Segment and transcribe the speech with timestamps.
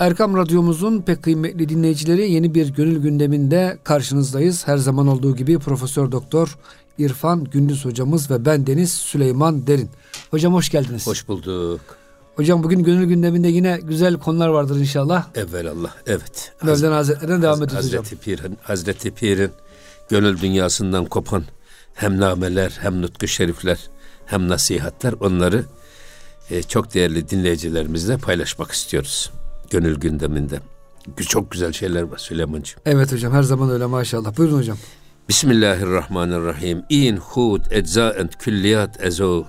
[0.00, 4.66] Erkam Radyomuzun pek kıymetli dinleyicileri yeni bir gönül gündeminde karşınızdayız.
[4.66, 6.58] Her zaman olduğu gibi Profesör Doktor
[6.98, 9.90] İrfan Gündüz hocamız ve ben Deniz Süleyman Derin.
[10.30, 11.06] Hocam hoş geldiniz.
[11.06, 11.80] Hoş bulduk.
[12.36, 15.26] Hocam bugün gönül gündeminde yine güzel konular vardır inşallah.
[15.70, 16.52] Allah, evet.
[16.62, 18.18] Mevlana Hazretleri'ne devam ediyoruz Hazreti hocam.
[18.20, 19.50] Pir'in, Hazreti Pir'in
[20.08, 21.44] gönül dünyasından kopan
[21.94, 23.78] hem nameler hem nutku şerifler
[24.26, 25.64] hem nasihatler onları
[26.50, 29.30] e, çok değerli dinleyicilerimizle paylaşmak istiyoruz.
[29.70, 30.60] Gönül gündeminde.
[31.28, 32.80] Çok güzel şeyler var Süleyman'cığım.
[32.86, 34.36] Evet hocam her zaman öyle maşallah.
[34.36, 34.76] Buyurun hocam.
[35.28, 36.84] Bismillahirrahmanirrahim.
[36.88, 39.44] İn hud eczaent külliyat ezo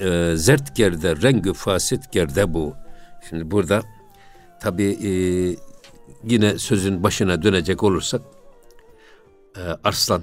[0.00, 2.74] e, zert gerde rengü fasit gerde bu.
[3.28, 3.82] Şimdi burada
[4.60, 5.10] tabi e,
[6.24, 8.22] yine sözün başına dönecek olursak
[9.56, 10.22] e, Arslan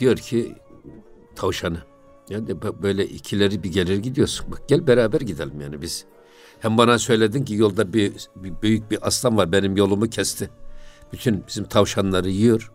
[0.00, 0.54] diyor ki
[1.36, 1.78] tavşanı
[2.28, 4.46] yani böyle ikileri bir gelir gidiyorsun.
[4.52, 6.04] Bak gel beraber gidelim yani biz.
[6.64, 10.50] Hem bana söyledin ki yolda bir, bir büyük bir aslan var benim yolumu kesti.
[11.12, 12.72] Bütün bizim tavşanları yiyor.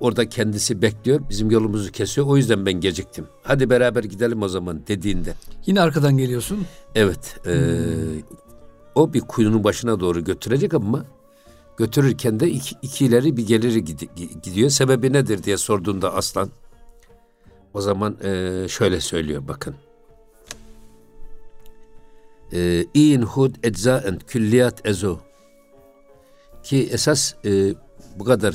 [0.00, 2.26] Orada kendisi bekliyor, bizim yolumuzu kesiyor.
[2.26, 3.26] O yüzden ben geciktim.
[3.42, 5.34] Hadi beraber gidelim o zaman dediğinde.
[5.66, 6.66] Yine arkadan geliyorsun.
[6.94, 7.36] Evet.
[7.46, 8.22] E, hmm.
[8.94, 11.04] O bir kuyunun başına doğru götürecek ama
[11.76, 13.84] götürürken de iki, ikileri bir geliri
[14.42, 14.70] gidiyor.
[14.70, 16.50] Sebebi nedir diye sorduğunda aslan
[17.74, 19.74] o zaman e, şöyle söylüyor bakın.
[22.52, 25.18] E, İn hud eczaen külliyat ezo
[26.62, 27.74] ki esas e,
[28.16, 28.54] bu kadar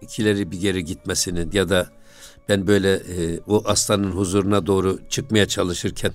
[0.00, 1.86] ikileri bir geri gitmesinin ya da
[2.48, 6.12] ben böyle e, o aslanın huzuruna doğru çıkmaya çalışırken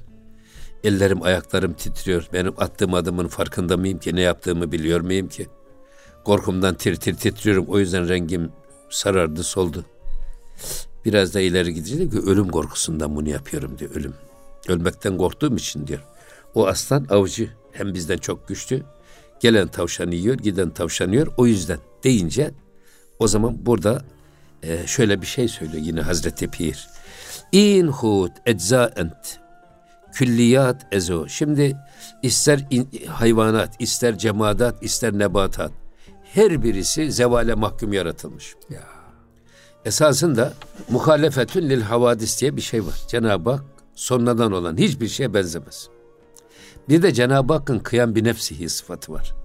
[0.84, 2.28] ellerim ayaklarım titriyor.
[2.34, 5.48] Benim attığım adımın farkında mıyım ki ne yaptığımı biliyor muyum ki?
[6.24, 7.66] Korkumdan tir tir titriyorum.
[7.68, 8.52] O yüzden rengim
[8.90, 9.86] sarardı soldu.
[11.06, 14.14] Biraz da ileri gidince ki ölüm korkusundan bunu yapıyorum diyor ölüm.
[14.68, 16.00] Ölmekten korktuğum için diyor.
[16.56, 18.84] O aslan avcı hem bizden çok güçlü.
[19.40, 21.28] Gelen tavşanı yiyor, giden tavşanı yiyor.
[21.38, 22.52] O yüzden deyince
[23.20, 24.02] o zaman burada
[24.64, 26.88] e, şöyle bir şey söylüyor yine Hazreti Pir.
[27.52, 29.40] İn hud eczaent
[30.14, 31.28] külliyat ezo.
[31.28, 31.78] Şimdi
[32.24, 35.72] ister in, hayvanat, ister cemadat, ister nebatat
[36.34, 38.56] her birisi zevale mahkum yaratılmış.
[38.70, 38.84] Ya.
[39.86, 40.54] Esasında
[40.90, 43.02] muhalefetün lil havadis diye bir şey var.
[43.08, 43.64] Cenab-ı Hak
[43.96, 45.90] sonradan olan hiçbir şeye benzemez.
[46.90, 49.36] Bir de Cenab-ı Hakk'ın kıyam bir nefsihi sıfatı var.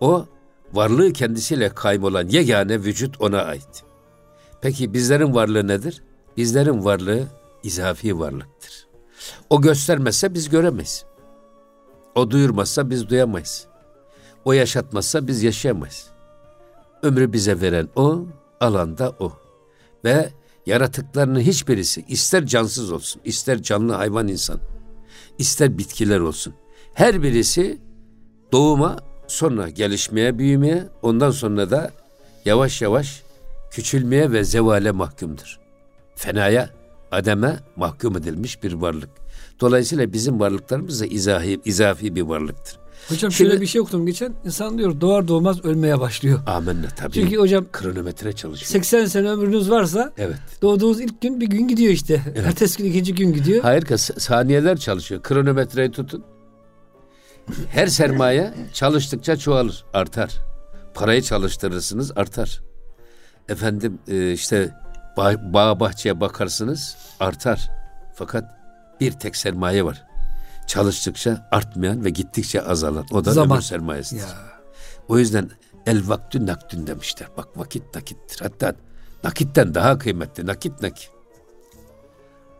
[0.00, 0.26] O
[0.72, 3.84] varlığı kendisiyle kaybolan yegane vücut ona ait.
[4.60, 6.02] Peki bizlerin varlığı nedir?
[6.36, 7.26] Bizlerin varlığı
[7.62, 8.86] izafi varlıktır.
[9.50, 11.04] O göstermezse biz göremeyiz.
[12.14, 13.66] O duyurmazsa biz duyamayız.
[14.44, 16.10] O yaşatmazsa biz yaşayamayız.
[17.02, 18.26] Ömrü bize veren o,
[18.60, 19.32] alanda o.
[20.04, 20.30] Ve
[20.66, 24.60] yaratıklarının hiçbirisi ister cansız olsun, ister canlı hayvan insan,
[25.38, 26.54] ister bitkiler olsun.
[26.94, 27.78] Her birisi
[28.52, 31.90] doğuma, sonra gelişmeye, büyümeye, ondan sonra da
[32.44, 33.22] yavaş yavaş
[33.70, 35.58] küçülmeye ve zevale mahkumdur.
[36.14, 36.70] Fenaya,
[37.12, 39.10] ademe mahkum edilmiş bir varlık.
[39.60, 42.78] Dolayısıyla bizim varlıklarımız da izahi, izafi bir varlıktır.
[43.08, 44.34] Hocam Şimdi, şöyle bir şey okudum geçen.
[44.44, 46.40] İnsan diyor doğar doğmaz ölmeye başlıyor.
[46.46, 47.12] Amenna tabii.
[47.12, 48.68] Çünkü hocam kronometre çalışıyor.
[48.68, 50.36] 80 sene ömrünüz varsa evet.
[50.62, 52.22] doğduğunuz ilk gün bir gün gidiyor işte.
[52.26, 52.46] Evet.
[52.46, 53.62] Ertesi gün ikinci gün gidiyor.
[53.62, 55.22] Hayır saniyeler çalışıyor.
[55.22, 56.24] Kronometreyi tutun.
[57.68, 60.30] Her sermaye çalıştıkça çoğalır, artar.
[60.94, 62.60] Parayı çalıştırırsınız, artar.
[63.48, 64.74] Efendim e, işte
[65.16, 67.70] bağ, bağ bahçeye bakarsınız, artar.
[68.14, 68.44] Fakat
[69.00, 70.06] bir tek sermaye var
[70.66, 73.06] çalıştıkça artmayan ve gittikçe azalan.
[73.12, 73.56] O da Zaman.
[73.56, 74.22] ömür sermayesidir.
[74.22, 74.60] Ya.
[75.08, 75.50] O yüzden
[75.86, 77.28] el vaktü nakdün demişler.
[77.36, 78.40] Bak vakit nakittir.
[78.42, 78.74] Hatta
[79.24, 80.46] nakitten daha kıymetli.
[80.46, 81.10] Nakit nakit.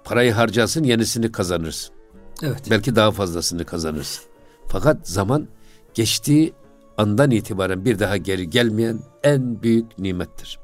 [0.05, 1.95] Parayı harcarsın yenisini kazanırsın.
[2.43, 2.63] Evet.
[2.71, 4.25] Belki daha fazlasını kazanırsın.
[4.69, 5.49] Fakat zaman
[5.95, 6.55] geçtiği
[6.97, 10.59] andan itibaren bir daha geri gelmeyen en büyük nimettir.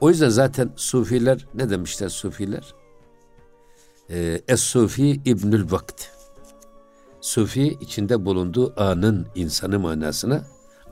[0.00, 2.74] O yüzden zaten sufiler ne demişler sufiler?
[4.10, 6.06] E, Es-Sufi İbnül Vakt.
[7.20, 10.44] Sufi içinde bulunduğu anın insanı manasına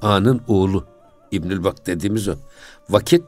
[0.03, 0.87] anın oğlu
[1.31, 2.35] İbnül Vakt dediğimiz o.
[2.91, 3.25] Vakit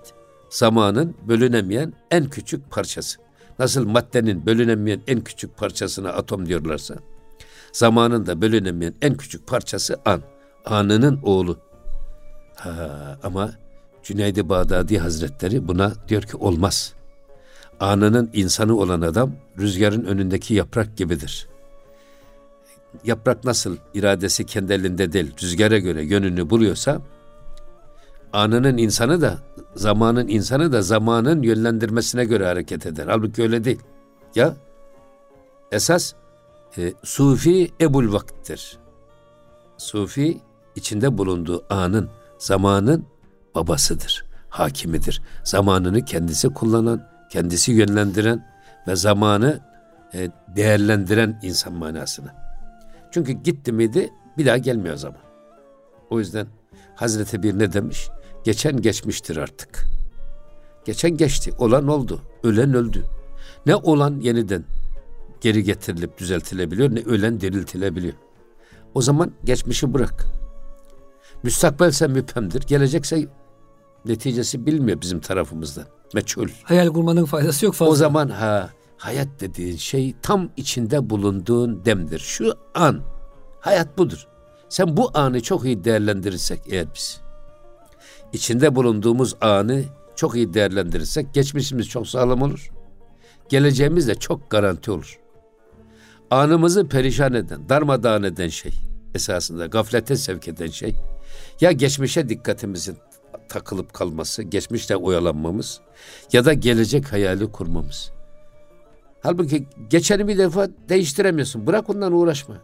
[0.51, 3.21] zamanın bölünemeyen en küçük parçası.
[3.59, 6.97] Nasıl maddenin bölünemeyen en küçük parçasına atom diyorlarsa
[7.73, 10.23] zamanın da bölünemeyen en küçük parçası an.
[10.65, 11.59] Anının oğlu.
[12.57, 13.51] Ha, ama
[14.03, 16.95] Cüneydi Bağdadi Hazretleri buna diyor ki olmaz
[17.81, 21.49] anının insanı olan adam rüzgarın önündeki yaprak gibidir.
[23.05, 27.01] Yaprak nasıl iradesi kendi elinde değil, rüzgara göre yönünü buluyorsa
[28.33, 29.39] anının insanı da
[29.75, 33.07] zamanın insanı da zamanın yönlendirmesine göre hareket eder.
[33.07, 33.81] Halbuki öyle değil.
[34.35, 34.57] Ya
[35.73, 36.13] esas
[36.79, 38.79] e, sufi ebul vakttir.
[39.77, 40.41] Sufi
[40.77, 43.05] içinde bulunduğu anın, zamanın
[43.55, 45.23] babasıdır, hakimidir.
[45.45, 48.47] Zamanını kendisi kullanan, kendisi yönlendiren
[48.89, 49.61] ve zamanı
[50.15, 52.35] e, değerlendiren insan manasına.
[53.11, 55.21] Çünkü gitti miydi bir daha gelmiyor zaman.
[56.11, 56.47] O yüzden
[56.95, 58.09] Hazreti Bir ne demiş?
[58.45, 59.85] Geçen geçmiştir artık.
[60.85, 61.53] Geçen geçti.
[61.59, 62.23] Olan oldu.
[62.43, 63.05] Ölen öldü.
[63.67, 64.65] Ne olan yeniden
[65.41, 68.15] geri getirilip düzeltilebiliyor ne ölen diriltilebiliyor.
[68.95, 70.27] O zaman geçmişi bırak.
[71.43, 72.63] Müstakbelse müphemdir.
[72.63, 73.29] Gelecekse
[74.05, 76.00] neticesi bilmiyor bizim tarafımızdan.
[76.15, 76.49] Meçhul.
[76.63, 77.93] Hayal kurmanın faydası yok fazla.
[77.93, 82.19] O zaman ha hayat dediğin şey tam içinde bulunduğun demdir.
[82.19, 83.01] Şu an
[83.61, 84.27] hayat budur.
[84.69, 87.21] Sen bu anı çok iyi değerlendirirsek eğer biz
[88.33, 89.83] içinde bulunduğumuz anı
[90.17, 92.71] çok iyi değerlendirirsek geçmişimiz çok sağlam olur.
[93.49, 95.21] Geleceğimiz de çok garanti olur.
[96.31, 98.73] Anımızı perişan eden, darmadağın eden şey
[99.15, 100.97] esasında gaflete sevk eden şey
[101.61, 102.97] ya geçmişe dikkatimizin
[103.51, 105.81] takılıp kalması, geçmişte oyalanmamız
[106.33, 108.13] ya da gelecek hayali kurmamız.
[109.23, 111.67] Halbuki geçeni bir defa değiştiremiyorsun.
[111.67, 112.57] Bırak ondan uğraşma.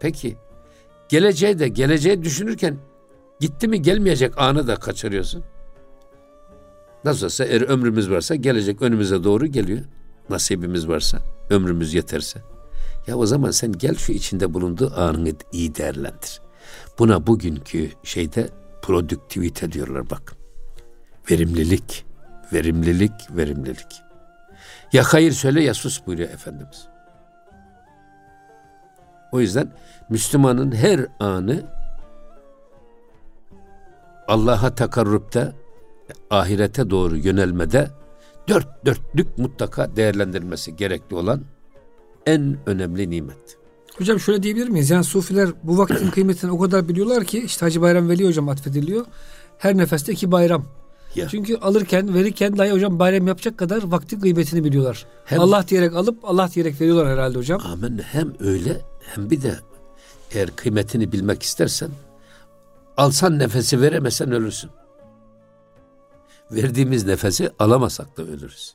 [0.00, 0.36] Peki
[1.08, 2.78] geleceği de geleceği düşünürken
[3.40, 5.44] gitti mi gelmeyecek anı da kaçırıyorsun.
[7.04, 9.80] Nasıl olsa eğer ömrümüz varsa gelecek önümüze doğru geliyor.
[10.30, 11.18] Nasibimiz varsa,
[11.50, 12.42] ömrümüz yeterse.
[13.06, 16.40] Ya o zaman sen gel şu içinde bulunduğu anını iyi değerlendir.
[16.98, 18.48] Buna bugünkü şeyde
[18.84, 20.36] produktivite diyorlar bak.
[21.30, 22.04] Verimlilik,
[22.52, 24.02] verimlilik, verimlilik.
[24.92, 26.88] Ya hayır söyle ya sus buyuruyor Efendimiz.
[29.32, 29.72] O yüzden
[30.08, 31.62] Müslümanın her anı
[34.28, 35.52] Allah'a takarrupta,
[36.30, 37.90] ahirete doğru yönelmede
[38.48, 41.44] dört dörtlük mutlaka değerlendirilmesi gerekli olan
[42.26, 43.58] en önemli nimet.
[43.98, 44.90] Hocam şöyle diyebilir miyiz?
[44.90, 49.06] Yani sufiler bu vaktin kıymetini o kadar biliyorlar ki işte Hacı Bayram Veli hocam atfediliyor.
[49.58, 50.66] Her nefeste iki bayram.
[51.14, 51.28] Ya.
[51.28, 55.06] Çünkü alırken verirken dahi hocam bayram yapacak kadar vaktin kıymetini biliyorlar.
[55.24, 57.60] Hem, Allah diyerek alıp Allah diyerek veriyorlar herhalde hocam.
[57.64, 57.98] Amin.
[57.98, 59.54] Hem öyle hem bir de
[60.32, 61.90] eğer kıymetini bilmek istersen
[62.96, 64.70] alsan nefesi veremesen ölürsün.
[66.50, 68.74] Verdiğimiz nefesi alamasak da ölürüz.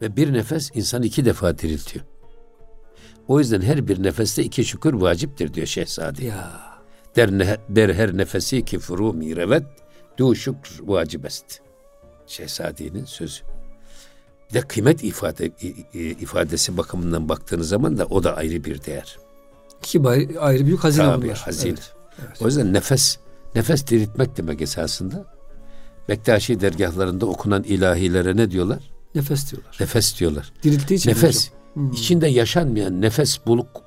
[0.00, 2.04] Ve bir nefes insan iki defa diriltiyor.
[3.30, 6.24] O yüzden her bir nefeste iki şükür vaciptir diyor Şehzade.
[6.24, 6.50] Ya.
[7.16, 9.62] Der, ne, der her nefesi ki furu mirevet
[10.18, 11.60] du şükür vacibest.
[12.26, 13.42] Şehzade'nin sözü.
[14.48, 15.50] Bir de kıymet ifade,
[16.20, 19.18] ifadesi bakımından baktığınız zaman da o da ayrı bir değer.
[19.78, 20.00] İki
[20.40, 21.38] ayrı büyük hazine Tabii, bunlar.
[21.38, 21.70] hazine.
[21.70, 21.92] Evet,
[22.26, 22.42] evet.
[22.42, 23.18] O yüzden nefes,
[23.54, 25.26] nefes diriltmek demek esasında.
[26.08, 28.90] Bektaşi dergahlarında okunan ilahilere ne diyorlar?
[29.14, 29.76] Nefes diyorlar.
[29.80, 30.52] Nefes diyorlar.
[30.62, 31.10] Dirilttiği için.
[31.10, 31.48] Nefes.
[31.48, 31.59] Hocam.
[31.74, 31.92] Hmm.
[31.92, 33.82] İçinde yaşanmayan, nefes buluk,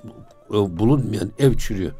[0.50, 1.92] e, bulunmayan ev çürüyor.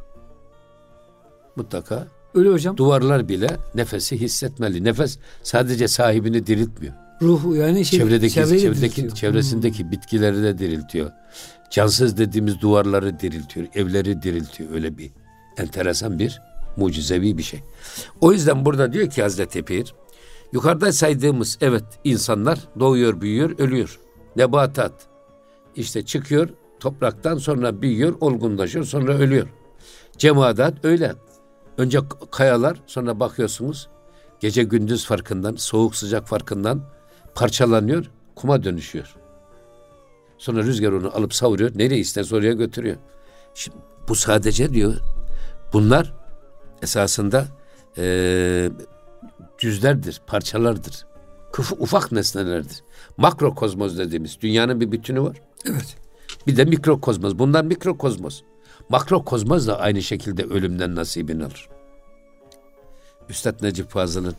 [1.56, 2.08] Mutlaka.
[2.36, 2.78] Öyle hocam.
[2.78, 4.84] Duvarlar bile nefesi hissetmeli.
[4.84, 6.94] Nefes sadece sahibini diriltmiyor.
[7.22, 9.92] Ruhu yani şey, çevredeki, çevredeki çevresindeki hmm.
[9.92, 11.12] bitkileri de diriltiyor.
[11.72, 14.72] Cansız dediğimiz duvarları diriltiyor, evleri diriltiyor.
[14.72, 15.12] Öyle bir
[15.58, 16.42] enteresan bir
[16.78, 17.60] mucizevi bir şey.
[18.22, 19.94] O yüzden burada diyor ki Hazreti Pir,
[20.54, 24.00] yukarıda saydığımız evet insanlar doğuyor, büyüyor, ölüyor.
[24.36, 24.94] Nebatat,
[25.76, 26.50] işte çıkıyor
[26.80, 29.48] topraktan sonra büyüyor, olgunlaşıyor, sonra ölüyor.
[30.18, 31.14] Cemaat öyle.
[31.78, 32.00] Önce
[32.32, 33.90] kayalar, sonra bakıyorsunuz
[34.40, 36.82] gece gündüz farkından, soğuk sıcak farkından
[37.36, 39.16] parçalanıyor, kuma dönüşüyor.
[40.38, 42.98] Sonra rüzgar onu alıp savuruyor, nereye isterse oraya götürüyor.
[43.54, 43.78] Şimdi
[44.08, 44.96] bu sadece diyor,
[45.74, 46.14] bunlar
[46.82, 47.46] esasında
[47.98, 48.70] e,
[49.58, 51.06] cüzlerdir, parçalardır.
[51.54, 52.84] Kıfı, ufak nesnelerdir.
[53.18, 55.38] Makrokozmoz dediğimiz dünyanın bir bütünü var.
[55.66, 55.98] Evet.
[56.48, 57.34] Bir de mikrokozmos.
[57.36, 58.42] Bunlar mikrokozmos.
[58.90, 61.70] Makrokozmos da aynı şekilde ölümden nasibini alır.
[63.30, 64.36] Üstad Necip Fazıl'ın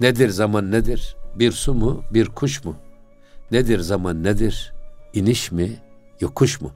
[0.00, 1.16] nedir zaman nedir?
[1.34, 2.76] Bir su mu, bir kuş mu?
[3.50, 4.74] Nedir zaman nedir?
[5.12, 5.76] İniş mi,
[6.20, 6.70] yokuş mu?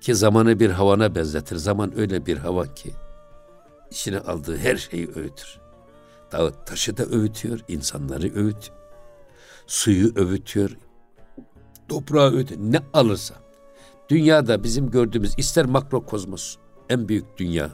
[0.00, 1.56] Ki zamanı bir havana benzetir.
[1.56, 2.90] Zaman öyle bir hava ki
[3.90, 5.58] içine aldığı her şeyi öğütür.
[6.32, 8.70] Dağı taşı da öğütüyor, insanları öğüt.
[9.66, 10.70] Suyu öğütüyor,
[11.88, 13.34] toprağı öde ne alırsa.
[14.08, 16.56] Dünyada bizim gördüğümüz ister makrokozmos
[16.88, 17.70] en büyük dünya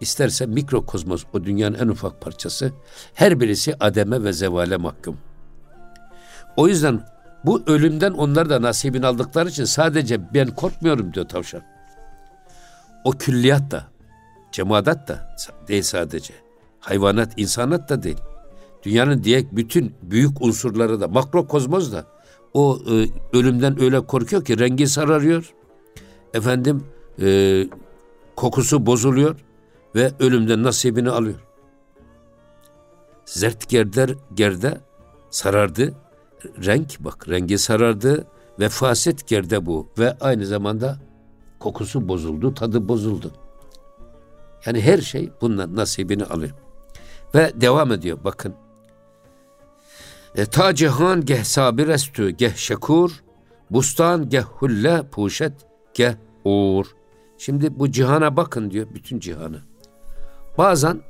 [0.00, 2.72] isterse mikrokozmos o dünyanın en ufak parçası
[3.14, 5.18] her birisi ademe ve zevale mahkum.
[6.56, 7.06] O yüzden
[7.44, 11.62] bu ölümden onlar da nasibini aldıkları için sadece ben korkmuyorum diyor tavşan.
[13.04, 13.86] O külliyat da,
[14.52, 15.36] cemaat da
[15.68, 16.34] değil sadece.
[16.80, 18.18] Hayvanat, insanat da değil.
[18.82, 22.04] Dünyanın diğer bütün büyük unsurları da, makrokozmos da
[22.54, 23.06] o e,
[23.38, 25.54] ölümden öyle korkuyor ki rengi sararıyor.
[26.34, 26.84] Efendim
[27.22, 27.68] e,
[28.36, 29.36] kokusu bozuluyor.
[29.94, 31.38] ve ölümden nasibini alıyor.
[33.24, 34.80] Zert gerder, gerde
[35.30, 35.94] sarardı.
[36.64, 38.26] Renk bak rengi sarardı
[38.60, 40.98] ve faset gerde bu ve aynı zamanda
[41.58, 43.32] kokusu bozuldu, tadı bozuldu.
[44.66, 46.52] Yani her şey bundan nasibini alıyor.
[47.34, 48.54] Ve devam ediyor bakın.
[50.34, 53.10] E, ta cihan geh sabir estü geh şekur,
[53.70, 55.52] bustan geh hulle puşet
[55.94, 56.86] geh uğur.
[57.38, 59.60] Şimdi bu cihana bakın diyor, bütün cihanı.
[60.58, 61.00] Bazen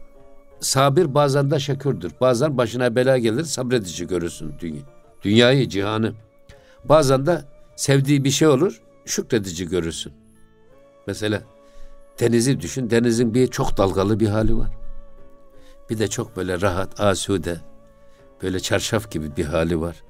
[0.61, 2.13] sabir bazen de şekürdür.
[2.21, 4.83] Bazen başına bela gelir sabredici görürsün dünya.
[5.23, 6.13] Dünyayı, cihanı.
[6.85, 7.43] Bazen de
[7.77, 10.13] sevdiği bir şey olur, şükredici görürsün.
[11.07, 11.43] Mesela
[12.21, 12.91] denizi düşün.
[12.91, 14.71] Denizin bir çok dalgalı bir hali var.
[15.91, 17.61] Bir de çok böyle rahat, asude,
[18.43, 20.03] böyle çarşaf gibi bir hali var.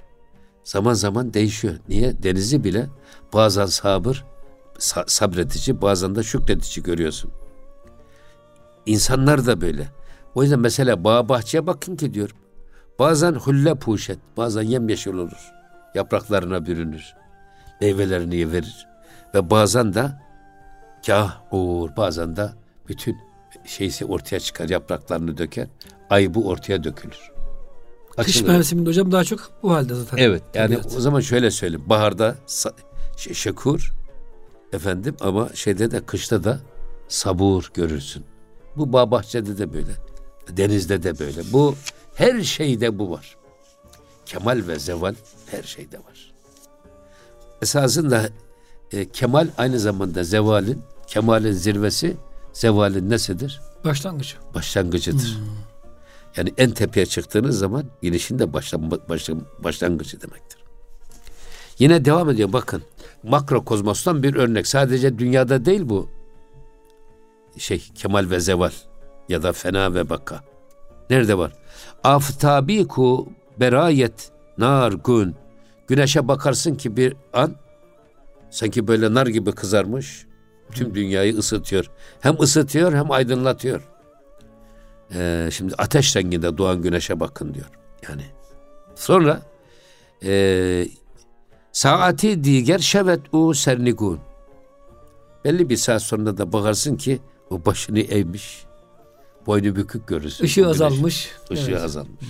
[0.65, 1.75] Zaman zaman değişiyor.
[1.89, 2.23] Niye?
[2.23, 2.87] Denizi bile
[3.33, 4.25] bazen sabır,
[5.07, 7.31] sabredici, bazen de şükredici görüyorsun.
[8.87, 9.89] İnsanlar da böyle.
[10.35, 12.31] O yüzden mesela bağ bahçeye bakın ki diyor.
[12.99, 15.53] Bazen hulle puşet, bazen yemyeşil olur.
[15.95, 17.15] Yapraklarına bürünür.
[17.81, 18.87] Meyvelerini verir.
[19.35, 20.13] Ve bazen de
[21.07, 22.51] kah uğur, bazen de
[22.89, 23.17] bütün
[23.65, 25.67] şeysi ortaya çıkar, yapraklarını döker.
[26.11, 27.32] Ay bu ortaya dökülür.
[28.17, 28.25] Açılır.
[28.25, 30.17] Kış mevsiminde hocam daha çok bu halde zaten.
[30.17, 30.95] Evet yani evet.
[30.97, 31.85] o zaman şöyle söyleyeyim.
[31.87, 32.37] Baharda
[33.17, 33.93] şekur
[34.73, 36.61] efendim ama şeyde de kışta da
[37.09, 38.25] sabur görürsün.
[38.77, 39.93] Bu bağ bahçede de böyle.
[40.49, 41.53] Denizde de böyle.
[41.53, 41.75] Bu
[42.15, 43.37] her şeyde bu var.
[44.27, 45.15] Kemal ve zeval
[45.51, 46.33] her şeyde var.
[47.63, 48.29] Esasında
[48.93, 52.17] e, kemal aynı zamanda zevalin, kemalin zirvesi
[52.53, 53.61] zevalin nesidir?
[53.85, 54.37] Başlangıcı.
[54.55, 55.37] Başlangıcıdır.
[55.39, 55.72] Hmm.
[56.37, 60.63] Yani en tepeye çıktığınız zaman inişin de başlan, başlan, başlangıcı demektir.
[61.79, 62.83] Yine devam ediyor bakın.
[63.23, 64.67] Makrokozmostan bir örnek.
[64.67, 66.09] Sadece dünyada değil bu.
[67.59, 68.73] Şey kemal ve zeval
[69.29, 70.45] ya da fena ve baka.
[71.11, 71.53] Nerede var?
[72.05, 73.29] Aftabiku
[73.61, 75.35] berayet nar gün.
[75.89, 77.57] Güneşe bakarsın ki bir an
[78.51, 80.27] sanki böyle nar gibi kızarmış.
[80.71, 81.91] Tüm dünyayı ısıtıyor.
[82.21, 83.92] Hem ısıtıyor hem aydınlatıyor.
[85.15, 87.71] Ee, şimdi ateş renginde doğan güneşe bakın diyor.
[88.09, 88.23] Yani
[88.95, 89.43] sonra
[90.25, 90.87] e,
[91.73, 94.21] saati diğer şevet u sernigun.
[95.45, 98.65] Belli bir saat sonra da bakarsın ki o başını eğmiş.
[99.47, 100.45] Boynu bükük görürsün.
[100.45, 101.31] Işığı azalmış.
[101.51, 101.83] Işığı evet.
[101.83, 102.25] azalmış.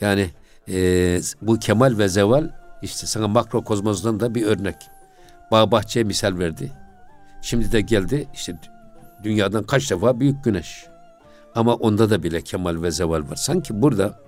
[0.00, 0.30] Yani
[0.68, 2.50] e, bu kemal ve zeval
[2.82, 4.76] işte sana makro kozmozdan da bir örnek.
[5.50, 6.72] Bağ bahçeye misal verdi.
[7.42, 8.60] Şimdi de geldi işte
[9.22, 10.86] dünyadan kaç defa büyük güneş.
[11.56, 13.36] Ama onda da bile kemal ve zeval var.
[13.36, 14.20] Sanki burada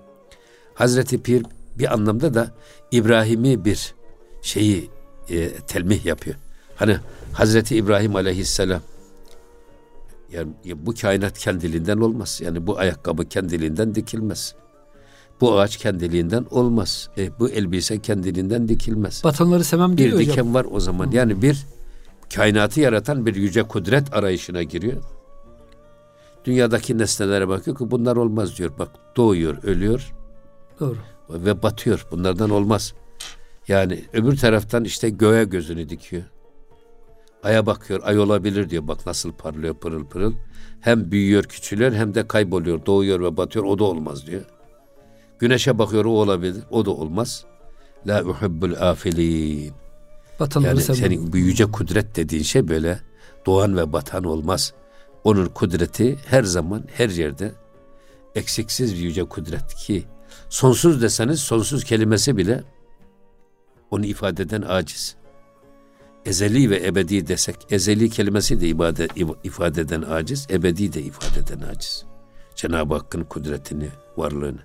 [0.75, 1.43] Hazreti Pir
[1.79, 2.51] bir anlamda da
[2.91, 3.95] İbrahim'i bir
[4.43, 4.91] şeyi
[5.31, 6.37] e, telmih yapıyor.
[6.77, 6.97] Hani
[7.33, 8.81] Hazreti İbrahim aleyhisselam
[10.33, 12.41] yani bu kainat kendiliğinden olmaz.
[12.45, 14.55] Yani bu ayakkabı kendiliğinden dikilmez.
[15.41, 17.09] Bu ağaç kendiliğinden olmaz.
[17.19, 19.25] E, bu elbise kendiliğinden dikilmez.
[19.25, 20.31] Batanları sevmem diyor Bir hocam.
[20.31, 21.11] diken var o zaman.
[21.11, 21.67] Yani bir
[22.35, 25.03] kainatı yaratan bir yüce kudret arayışına giriyor.
[26.49, 28.79] Dünyadaki nesnelere bakıyor ki bunlar olmaz diyor.
[28.79, 30.15] Bak doğuyor, ölüyor.
[30.81, 30.97] Doğru.
[31.31, 32.07] Ve batıyor.
[32.11, 32.95] Bunlardan olmaz.
[33.69, 36.23] Yani öbür taraftan işte göğe gözünü dikiyor.
[37.43, 38.89] Aya bakıyor, ay olabilir diyor.
[38.89, 40.35] Bak nasıl parlıyor pırıl pırıl.
[40.81, 43.65] Hem büyüyor, küçülüyor hem de kayboluyor, doğuyor ve batıyor.
[43.65, 44.43] O da olmaz diyor.
[45.39, 46.63] Güneşe bakıyor, o olabilir.
[46.71, 47.45] O da olmaz.
[48.07, 49.73] La uhibbul afilin.
[50.41, 53.01] Batanları yani senin büyüce kudret dediğin şey böyle
[53.47, 54.75] doğan ve batan olmaz.
[55.25, 57.53] Onun kudreti her zaman her yerde
[58.35, 60.05] eksiksiz bir yüce kudret ki
[60.49, 62.65] sonsuz deseniz sonsuz kelimesi bile
[63.91, 65.17] onu ifade eden aciz.
[66.25, 69.09] Ezeli ve ebedi desek, ezeli kelimesi de ibade,
[69.45, 72.05] ifade eden aciz, ebedi de ifade eden aciz.
[72.55, 74.61] Cenab-ı Hakk'ın kudretini, varlığını.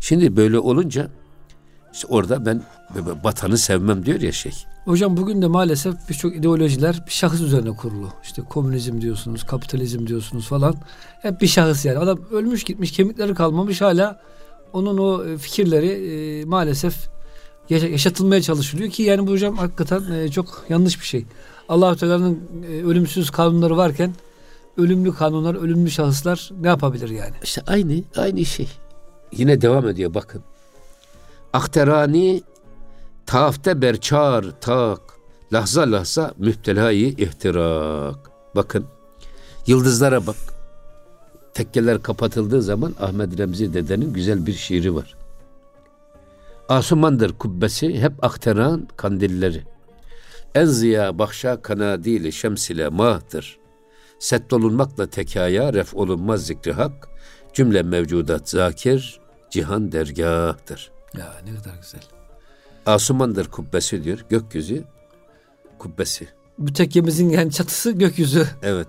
[0.00, 1.10] Şimdi böyle olunca
[1.92, 2.62] işte orada ben
[3.24, 4.52] vatanı sevmem diyor ya şey.
[4.84, 8.08] Hocam bugün de maalesef birçok ideolojiler bir şahıs üzerine kurulu.
[8.22, 10.74] İşte komünizm diyorsunuz, kapitalizm diyorsunuz falan.
[11.22, 11.98] Hep bir şahıs yani.
[11.98, 14.20] Adam ölmüş gitmiş, kemikleri kalmamış hala
[14.72, 16.94] onun o e, fikirleri e, maalesef
[17.70, 21.24] yaşatılmaya çalışılıyor ki yani bu hocam hakikaten e, çok yanlış bir şey.
[21.68, 22.40] Allah Teala'nın
[22.72, 24.14] e, ölümsüz kanunları varken
[24.76, 27.34] ölümlü kanunlar, ölümlü şahıslar ne yapabilir yani?
[27.42, 28.68] İşte aynı aynı şey.
[29.32, 30.42] Yine devam ediyor bakın.
[31.52, 32.42] Akterani
[33.26, 35.00] tafte berçar tak
[35.52, 38.30] lahza lahza müptelayı ihtirak.
[38.56, 38.86] Bakın
[39.66, 40.36] yıldızlara bak.
[41.54, 45.16] Tekkeler kapatıldığı zaman Ahmet Remzi dedenin güzel bir şiiri var.
[46.68, 49.62] Asumandır kubbesi hep akteran kandilleri.
[50.54, 53.58] En ziya bahşa kanadili şems ile mahtır.
[54.18, 57.08] Set olunmakla tekaya ref olunmaz zikri hak.
[57.52, 60.92] Cümle mevcudat zakir, cihan dergahtır.
[61.18, 62.00] Ya ne kadar güzel.
[62.86, 64.24] Asumandır kubbesi diyor.
[64.28, 64.84] Gökyüzü
[65.78, 66.28] kubbesi.
[66.58, 68.46] Bu tekkemizin yani çatısı gökyüzü.
[68.62, 68.88] Evet.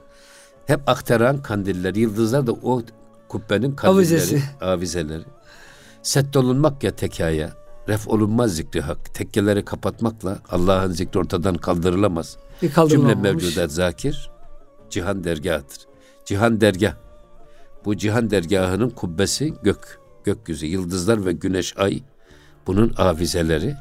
[0.65, 2.81] Hep aktaran kandiller, yıldızlar da o
[3.27, 4.43] kubbenin kandilleri, Avizesi.
[4.61, 5.23] avizeleri.
[6.03, 7.53] Set olunmak ya tekaya,
[7.89, 9.13] ref olunmaz zikri hak.
[9.13, 12.37] Tekkeleri kapatmakla Allah'ın zikri ortadan kaldırılamaz.
[12.61, 14.31] Bir Cümle mevcudat zakir,
[14.89, 15.87] cihan dergahtır.
[16.25, 16.95] Cihan dergah.
[17.85, 22.03] Bu cihan dergahının kubbesi gök, gökyüzü, yıldızlar ve güneş, ay
[22.67, 23.75] bunun avizeleri.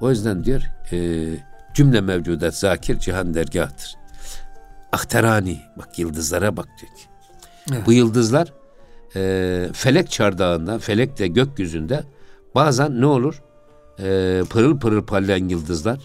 [0.00, 1.28] O yüzden diyor e,
[1.74, 3.94] cümle mevcudat zakir cihan dergahtır.
[4.92, 7.02] Akterani bak yıldızlara bak diyor ki.
[7.72, 7.86] Evet.
[7.86, 8.52] Bu yıldızlar
[9.16, 12.04] e, felek çardağında, felekle gökyüzünde
[12.54, 13.42] bazen ne olur?
[13.98, 15.98] E, pırıl pırıl parlayan yıldızlar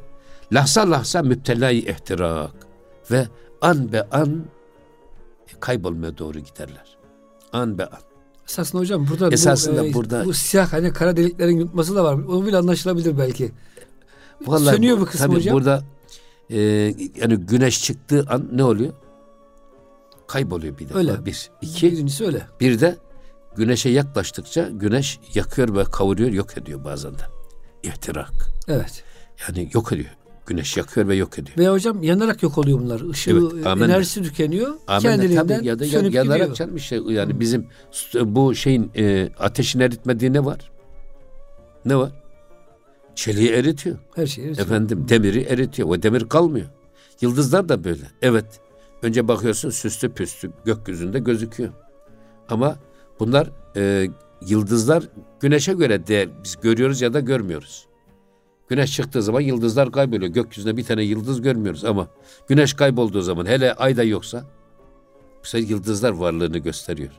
[0.53, 2.51] lahza lahza müptelayı ihtirak
[3.11, 3.27] ve
[3.61, 4.45] an be an
[5.59, 6.97] kaybolmaya doğru giderler.
[7.53, 8.14] An be an.
[8.49, 12.13] Esasında hocam burada Esasında bu, e, burada- bu siyah hani kara deliklerin yutması da var.
[12.13, 13.51] O bile anlaşılabilir belki.
[14.45, 15.53] Vallahi Sönüyor bu kısmı tabii hocam.
[15.53, 15.83] Burada
[16.49, 16.59] e,
[17.21, 18.93] yani güneş çıktığı an ne oluyor?
[20.27, 20.99] Kayboluyor bir defa.
[20.99, 21.25] Öyle.
[21.25, 21.49] Bir.
[21.61, 21.91] İki.
[21.91, 22.47] Birincisi öyle.
[22.59, 22.97] Bir de
[23.55, 27.23] güneşe yaklaştıkça güneş yakıyor ve kavuruyor, yok ediyor bazen de.
[27.83, 28.31] İhtirak.
[28.67, 29.03] Evet.
[29.47, 30.09] Yani yok ediyor.
[30.45, 31.57] Güneş yakıyor ve yok ediyor.
[31.57, 33.01] Veya hocam yanarak yok oluyor bunlar.
[33.11, 33.93] Işığı, Evet, e, amenna.
[33.93, 34.73] enerjisi tükeniyor.
[34.87, 36.55] Amenna kendiliğinden tabii ya da sönüp yanarak gidiyor.
[36.55, 40.71] canım işte yani bizim s- bu şeyin e, ateşin eritmediği ne var?
[41.85, 42.11] Ne var?
[43.15, 43.97] Çeliği eritiyor.
[44.15, 44.45] Her şey.
[44.45, 44.67] eritiyor.
[44.67, 45.89] Efendim demiri eritiyor.
[45.89, 46.67] O demir kalmıyor.
[47.21, 48.03] Yıldızlar da böyle.
[48.21, 48.45] Evet.
[49.01, 51.69] Önce bakıyorsun süslü püslü gökyüzünde gözüküyor.
[52.49, 52.75] Ama
[53.19, 54.07] bunlar e,
[54.47, 55.03] yıldızlar
[55.39, 57.85] güneşe göre de biz görüyoruz ya da görmüyoruz.
[58.67, 60.31] Güneş çıktığı zaman yıldızlar kayboluyor.
[60.31, 62.07] Gökyüzünde bir tane yıldız görmüyoruz ama
[62.47, 64.43] güneş kaybolduğu zaman hele ay da yoksa
[65.43, 67.11] bu sefer yıldızlar varlığını gösteriyor.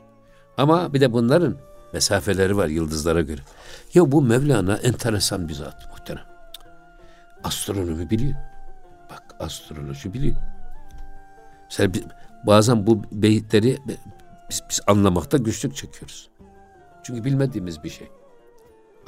[0.57, 1.57] Ama bir de bunların
[1.93, 3.41] mesafeleri var yıldızlara göre.
[3.93, 6.25] Ya bu Mevlana enteresan bir zat muhterem.
[7.43, 8.35] Astronomi biliyor.
[9.09, 10.35] Bak astroloji biliyor.
[11.63, 11.91] Mesela
[12.45, 13.77] bazen bu beyitleri
[14.49, 16.29] biz, biz anlamakta güçlük çekiyoruz.
[17.03, 18.07] Çünkü bilmediğimiz bir şey.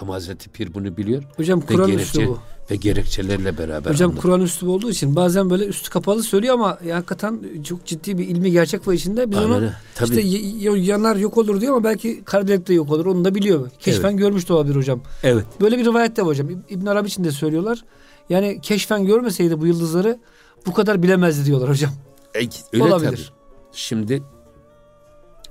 [0.02, 2.40] Ama Hazreti Pir bunu biliyor Hocam Kur'an gerekçe, üslubu.
[2.72, 4.22] ve gerekçelerle beraber Hocam anlatıyor.
[4.34, 8.28] Kur'an üslubu olduğu için bazen böyle üstü kapalı söylüyor ama ya hakikaten çok ciddi bir
[8.28, 9.32] ilmi gerçek var içinde.
[9.32, 10.20] Biz onu Aynen, tabii.
[10.20, 10.38] işte
[10.78, 13.06] yanar yok olur diyor ama belki kara delik de yok olur.
[13.06, 13.70] Onu da biliyor.
[13.80, 15.02] Keşfen görmüş de olabilir hocam.
[15.24, 15.46] Evet.
[15.62, 16.50] Böyle bir rivayet de var hocam.
[16.50, 17.84] İb- İbn Arabi için de söylüyorlar.
[18.30, 20.20] Yani keşfen görmeseydi bu yıldızları
[20.66, 21.92] bu kadar bilemezdi diyorlar hocam.
[22.36, 22.40] E,
[22.74, 23.10] öyle Olabilir.
[23.12, 23.38] tabii.
[23.72, 24.24] Şimdi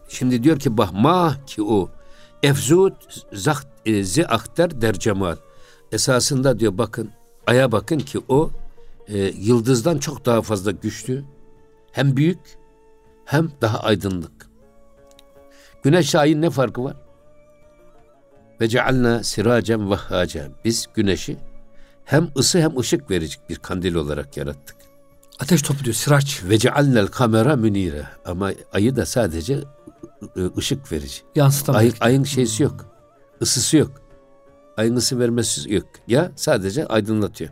[0.09, 1.89] şimdi diyor ki bah ma ki o
[2.43, 2.95] efzut
[3.33, 5.37] zaht e, zi akter der cemal.
[5.93, 7.11] Esasında diyor bakın
[7.47, 8.51] aya bakın ki o
[9.09, 11.25] e, yıldızdan çok daha fazla güçlü.
[11.93, 12.39] Hem büyük
[13.25, 14.49] hem daha aydınlık.
[15.83, 16.97] Güneş ayın ne farkı var?
[18.61, 20.53] Ve cealna siracen vehhacen.
[20.65, 21.37] Biz güneşi
[22.05, 24.77] hem ısı hem ışık verici bir kandil olarak yarattık.
[25.39, 26.43] Ateş topu diyor sıraç.
[26.45, 28.07] Ve cealnel kamera münire.
[28.25, 29.59] Ama ayı da sadece
[30.57, 31.21] ışık verici.
[31.35, 31.75] Yansıtan.
[31.75, 32.98] Ay, ayın şeysi yok.
[33.41, 33.93] Isısı yok.
[34.77, 35.87] Ayın ısı vermesi yok.
[36.09, 37.51] Ya sadece aydınlatıyor.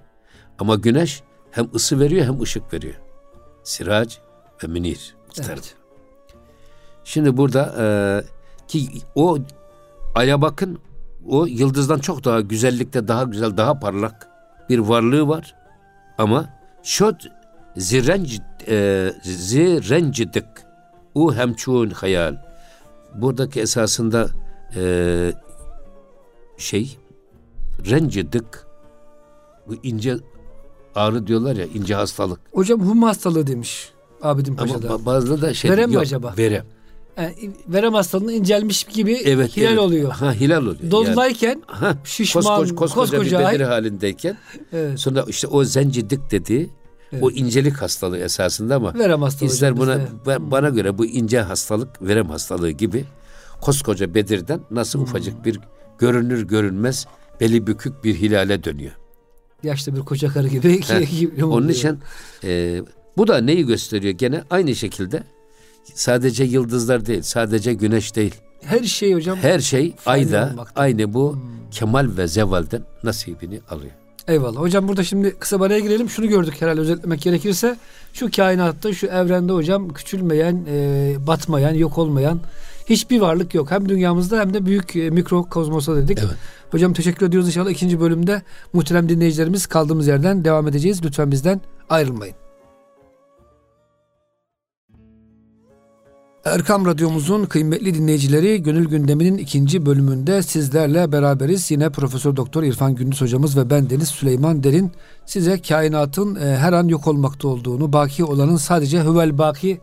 [0.59, 2.95] Ama güneş hem ısı veriyor hem ışık veriyor.
[3.65, 4.15] Sirac
[4.63, 5.17] ve münir.
[5.47, 5.75] Evet.
[7.05, 7.87] Şimdi burada e,
[8.69, 9.39] ki o
[10.15, 10.79] aya bakın
[11.27, 14.29] o yıldızdan çok daha güzellikte daha güzel daha parlak
[14.69, 15.55] bir varlığı var.
[16.19, 16.49] Ama
[16.83, 17.27] şöt
[17.77, 20.47] zirenc e, zirencidik
[21.15, 22.37] u hemçun hayal.
[23.15, 24.29] Buradaki esasında
[24.77, 25.33] e,
[26.57, 26.97] şey
[27.91, 28.45] rencidik
[29.69, 30.17] bu ince
[30.95, 32.41] ağrı diyorlar ya ince hastalık.
[32.53, 33.91] Hocam hum hastalığı demiş
[34.23, 34.87] Abidin Ama Paşa'da.
[34.87, 36.35] ba- bazıları da şey Verem yok, acaba?
[36.39, 36.65] Verem.
[37.17, 37.35] Yani
[37.69, 39.79] verem hastalığının incelmiş gibi Evet, hilal evet.
[39.79, 40.11] oluyor.
[40.13, 40.77] Ha hilal oluyor.
[40.81, 44.37] Yani- Dolunayken Ha, şişman, koskoca, koskoca, koskoca bir bedeni halindeyken
[44.73, 46.71] evet, sonra işte o zencidik dediği
[47.13, 47.25] Evet.
[47.25, 49.51] o incelik hastalığı esasında ama verem hastalığı.
[49.51, 50.09] bizler buna bizde.
[50.27, 53.05] ben- bana göre bu ince hastalık verem hastalığı gibi
[53.61, 55.07] koskoca Bedir'den nasıl Hmm.
[55.07, 55.61] ufacık bir
[55.99, 57.07] görünür görünmez
[57.41, 58.93] beli bükük bir hilale dönüyor.
[59.63, 60.81] Yaşlı bir koca karı gibi.
[61.21, 61.99] Gibi Onun için
[62.45, 62.83] e,
[63.17, 64.15] bu da neyi gösteriyor?
[64.15, 65.23] Gene aynı şekilde
[65.95, 68.35] sadece yıldızlar değil, sadece güneş değil.
[68.63, 69.39] her şey hocam.
[69.39, 70.81] Her şey ayda olmakta.
[70.81, 71.39] aynı bu
[71.71, 73.93] kemal ve zevalden nasibini alıyor.
[74.29, 74.61] Eyvallah.
[74.61, 76.11] Hocam burada şimdi kısa araya girelim.
[76.11, 77.77] Şunu gördük herhalde özetlemek gerekirse.
[78.13, 82.41] Şu kainatta, şu evrende hocam küçülmeyen, e, batmayan, yok olmayan
[82.87, 83.71] hiçbir varlık yok.
[83.71, 86.19] Hem dünyamızda hem de büyük e, mikro kozmosa dedik.
[86.19, 86.37] Evet.
[86.71, 87.71] Hocam teşekkür ediyoruz inşallah.
[87.71, 91.05] ikinci bölümde muhterem dinleyicilerimiz kaldığımız yerden devam edeceğiz.
[91.05, 92.35] Lütfen bizden ayrılmayın.
[96.45, 101.71] Erkam Radyomuzun kıymetli dinleyicileri Gönül Gündemi'nin ikinci bölümünde sizlerle beraberiz.
[101.71, 104.93] Yine Profesör Doktor İrfan Gündüz hocamız ve ben Deniz Süleyman Derin
[105.27, 109.81] size kainatın e, her an yok olmakta olduğunu, baki olanın sadece hüvel baki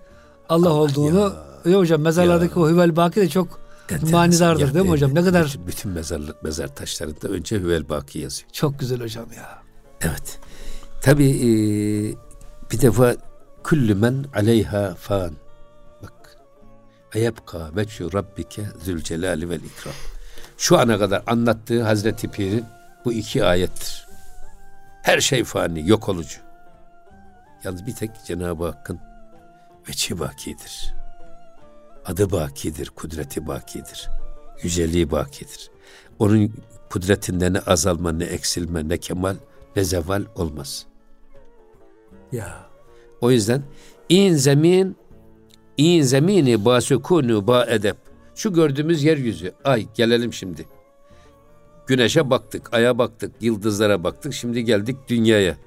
[0.50, 1.53] Allah, Allah olduğunu ya.
[1.66, 2.66] Ya hocam mezarlardaki ya.
[2.66, 4.12] o hüvel baki de çok Enteresan.
[4.12, 5.16] manidardır yani, değil mi hocam?
[5.16, 8.50] Ne kadar bütün, bütün mezarlık mezar taşlarında önce hüvel baki yazıyor.
[8.52, 9.62] Çok güzel hocam ya.
[10.02, 10.40] Evet.
[11.02, 11.50] Tabii e,
[12.72, 13.16] bir defa
[13.64, 15.32] küllü men aleyha fan
[17.16, 19.94] ve yebka veçhu rabbike zülcelali vel ikram.
[20.58, 22.66] Şu ana kadar anlattığı Hazreti Pir'in
[23.06, 24.08] bu iki ayettir.
[25.02, 26.38] Her şey fani, yok olucu.
[27.64, 29.00] Yalnız bir tek Cenab-ı Hakk'ın
[29.90, 30.94] veçi bakidir.
[32.06, 34.10] Adı bakidir, kudreti bakidir.
[34.64, 35.72] Yüceliği bakidir.
[36.20, 36.54] Onun
[36.90, 39.36] kudretinde ne azalma, ne eksilme, ne kemal,
[39.76, 40.86] ne zeval olmaz.
[42.32, 42.66] Ya.
[43.22, 43.64] O yüzden
[44.10, 44.98] in zemin
[45.78, 47.98] İn zemini basukunu ba edep.
[48.36, 49.52] Şu gördüğümüz yeryüzü.
[49.64, 50.66] Ay gelelim şimdi.
[51.88, 54.34] Güneşe baktık, aya baktık, yıldızlara baktık.
[54.34, 55.58] Şimdi geldik dünyaya.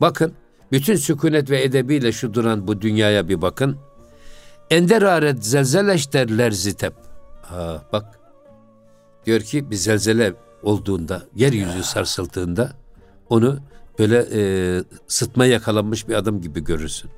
[0.00, 0.32] Bakın
[0.72, 3.76] bütün sükunet ve edebiyle şu duran bu dünyaya bir bakın.
[4.70, 6.94] Ender aret zelzeleş derler zitep.
[7.42, 8.20] Ha bak.
[9.26, 12.72] Diyor ki bir zelzele olduğunda, yeryüzü sarsıldığında
[13.28, 13.58] onu
[13.98, 17.10] böyle e, sıtma yakalanmış bir adam gibi görürsün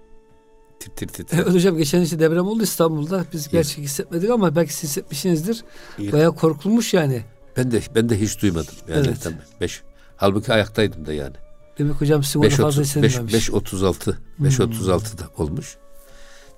[0.90, 1.38] tir tir tir.
[1.38, 3.24] Evet hocam geçen işte deprem oldu İstanbul'da.
[3.32, 5.64] Biz gerçek hissetmedik ama belki siz hissetmişsinizdir.
[5.98, 7.24] Bayağı korkulmuş yani.
[7.56, 8.74] Ben de ben de hiç duymadım.
[8.88, 9.22] Yani evet.
[9.22, 9.36] Tabii.
[9.60, 9.82] Beş,
[10.16, 11.34] halbuki ayaktaydım da yani.
[11.78, 13.48] Demek hocam onu fazla hissedilmemiş.
[13.48, 15.44] 5.36 5.36'da hmm.
[15.44, 15.76] olmuş.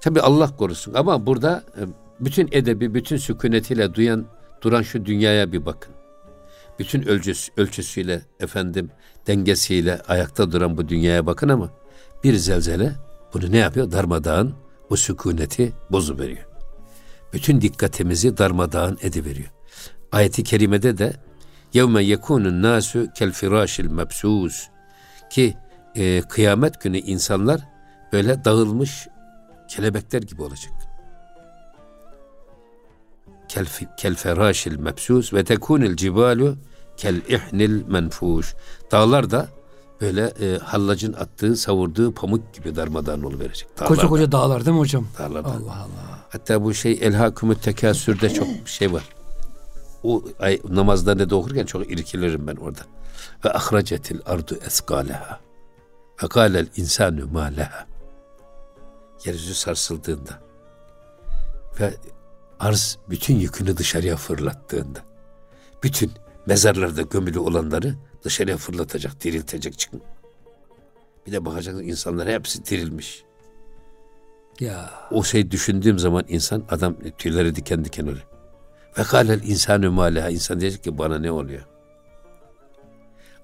[0.05, 1.83] Tabi Allah korusun ama burada e,
[2.21, 4.27] bütün edebi, bütün sükunetiyle duyan,
[4.63, 5.95] duran şu dünyaya bir bakın.
[6.79, 8.91] Bütün ölçüsü, ölçüsüyle, efendim
[9.27, 11.71] dengesiyle ayakta duran bu dünyaya bakın ama
[12.25, 12.93] bir zelzele
[13.35, 13.93] bunu ne yapıyor?
[13.93, 14.55] Darmadağın
[14.91, 16.47] o sükuneti bozu veriyor.
[17.33, 19.51] Bütün dikkatimizi darmadağın ediveriyor.
[20.13, 21.13] Ayeti kerimede de
[21.73, 24.69] yevme yekunun nasu kel firashil mebsus
[25.31, 25.55] ki
[25.97, 27.61] e, kıyamet günü insanlar
[28.13, 29.09] böyle dağılmış
[29.69, 30.73] kelebekler gibi olacak.
[33.97, 36.57] Kel, ferashil mebsus ve tekunil cibalu
[36.97, 38.55] kel ihnil menfuş.
[38.93, 39.49] Dağlar da
[40.01, 43.69] böyle e, hallacın attığı, savurduğu pamuk gibi darmadağın verecek.
[43.79, 43.97] Dağlardan.
[43.97, 45.07] Koca koca dağlar değil mi hocam?
[45.19, 45.51] Dağlardan.
[45.51, 46.19] Allah Allah.
[46.29, 49.05] Hatta bu şey elhakumut tekasürde çok şey var.
[50.03, 52.81] O ay, namazda ne de okurken çok irkilirim ben orada.
[53.45, 55.41] Ve ahracetil ardu eskaleha.
[56.23, 57.87] Ve kâlel insanu ma leha.
[59.25, 60.43] Yeryüzü sarsıldığında
[61.81, 61.95] ve
[62.61, 65.05] arz bütün yükünü dışarıya fırlattığında
[65.83, 66.13] bütün
[66.47, 70.03] mezarlarda gömülü olanları dışarıya fırlatacak, diriltecek çıkın.
[71.27, 73.25] Bir de bakacak insanlar hepsi dirilmiş.
[74.61, 74.91] Ya.
[75.11, 78.27] O şey düşündüğüm zaman insan adam tüyleri diken diken oluyor.
[78.99, 80.31] Ve kâlel insanü mâleha.
[80.31, 81.63] insan diyecek ki bana ne oluyor?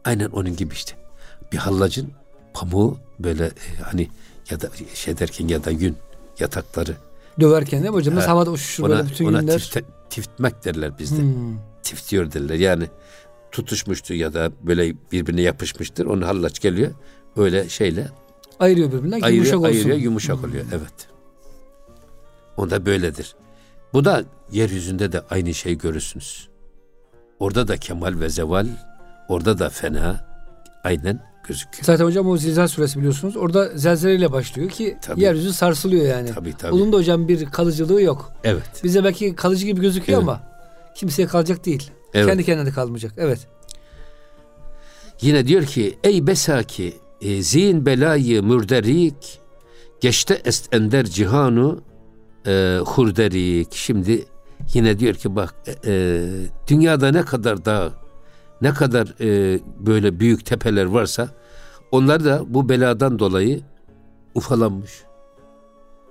[0.04, 0.96] Aynen onun gibi işte.
[1.52, 2.12] Bir hallacın
[2.54, 4.08] pamuğu böyle e, hani
[4.50, 5.96] ya da şey derken ya da yün
[6.38, 6.96] yatakları.
[7.40, 8.16] Döverken değil mi hocam?
[8.16, 9.58] Ha, havada uçuşur ona, böyle bütün ona günler.
[9.58, 11.22] Tifte, tiftmek derler bizde.
[11.22, 11.56] Hmm.
[11.82, 12.54] Tiftiyor derler.
[12.54, 12.86] Yani
[13.52, 16.06] tutuşmuştur ya da böyle birbirine yapışmıştır.
[16.06, 16.90] Onun hallaç geliyor.
[17.36, 18.08] Öyle şeyle
[18.58, 19.68] ayırıyor birbirinden ayırıyor, yumuşak olsun.
[19.68, 20.50] Ayırıyor, yumuşak hmm.
[20.50, 20.64] oluyor.
[20.72, 21.08] Evet.
[22.56, 23.34] Onda böyledir.
[23.92, 26.48] Bu da yeryüzünde de aynı şey görürsünüz.
[27.38, 28.66] Orada da kemal ve zeval,
[29.28, 30.26] orada da fena
[30.84, 31.84] aynen gözüküyor.
[31.84, 33.36] Zaten hocam o Zilzal suresi biliyorsunuz.
[33.36, 35.22] Orada zelzeleyle başlıyor ki tabii.
[35.22, 36.30] yeryüzü sarsılıyor yani.
[36.34, 36.74] Tabii tabii.
[36.74, 38.32] Onun da hocam bir kalıcılığı yok.
[38.44, 38.80] Evet.
[38.84, 40.28] Bize belki kalıcı gibi gözüküyor evet.
[40.28, 40.42] ama
[40.94, 41.90] kimseye kalacak değil.
[42.14, 42.26] Evet.
[42.26, 43.12] Kendi kendine kalmayacak.
[43.16, 43.46] Evet.
[45.20, 49.40] Yine diyor ki ey besaki e, zin belayı mürderik
[50.00, 51.82] geçte est ender cihanu
[52.46, 53.74] e, hurderik.
[53.74, 54.24] Şimdi
[54.74, 56.22] yine diyor ki bak e, e,
[56.68, 57.92] dünyada ne kadar dağ
[58.62, 61.28] ne kadar e, böyle büyük tepeler varsa
[61.90, 63.60] onlar da bu beladan dolayı
[64.34, 65.02] ufalanmış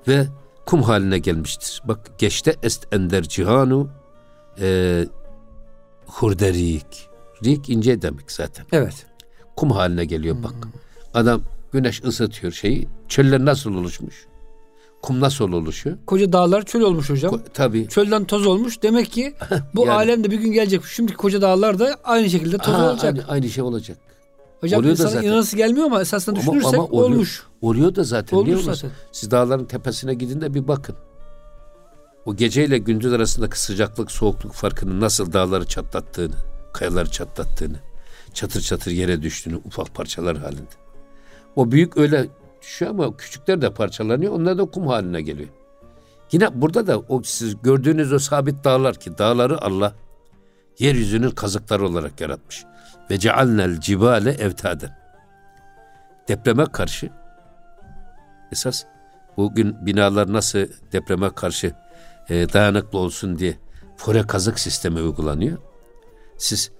[0.07, 0.27] ve
[0.65, 1.81] kum haline gelmiştir.
[1.85, 3.89] Bak geçte est ender cihanu
[4.62, 5.05] e,
[6.05, 7.09] hurderik.
[7.43, 8.65] Rik ince demek zaten.
[8.71, 9.05] Evet.
[9.55, 10.51] Kum haline geliyor bak.
[10.51, 10.71] Hmm.
[11.13, 12.88] Adam güneş ısıtıyor şeyi.
[13.07, 14.29] Çöller nasıl oluşmuş?
[15.01, 15.97] Kum nasıl oluşuyor?
[16.05, 17.35] Koca dağlar çöl olmuş hocam.
[17.35, 17.88] Ko- tabii.
[17.88, 18.83] Çölden toz olmuş.
[18.83, 19.33] Demek ki
[19.75, 20.85] bu yani, alemde bir gün gelecek.
[20.85, 23.13] Şimdiki koca dağlar da aynı şekilde toz ha, olacak.
[23.13, 23.97] Aynı, aynı şey olacak.
[24.62, 27.43] Hocam oluyor insana inanası gelmiyor ama esasında ama, düşünürsek ama oluyor, olmuş.
[27.62, 28.38] Oluyor da zaten.
[28.38, 28.91] Olmuş zaten.
[29.12, 30.95] Siz dağların tepesine gidin de bir bakın.
[32.25, 36.35] O geceyle gündüz arasındaki sıcaklık soğukluk farkını nasıl dağları çatlattığını,
[36.73, 37.77] kayaları çatlattığını,
[38.33, 40.75] çatır çatır yere düştüğünü ufak parçalar halinde.
[41.55, 42.27] O büyük öyle
[42.69, 44.34] düşüyor ama küçükler de parçalanıyor.
[44.34, 45.49] Onlar da kum haline geliyor.
[46.32, 49.93] Yine burada da o siz gördüğünüz o sabit dağlar ki dağları Allah
[50.79, 52.65] yeryüzünün kazıkları olarak yaratmış.
[53.12, 54.99] Ve cealnel cibale evtaden.
[56.27, 57.10] Depreme karşı
[58.51, 58.84] esas
[59.38, 60.60] bugün binalar nasıl
[60.91, 61.73] depreme karşı
[62.29, 63.58] e, dayanıklı olsun diye
[63.97, 65.58] fore kazık sistemi uygulanıyor.
[66.38, 66.71] Siz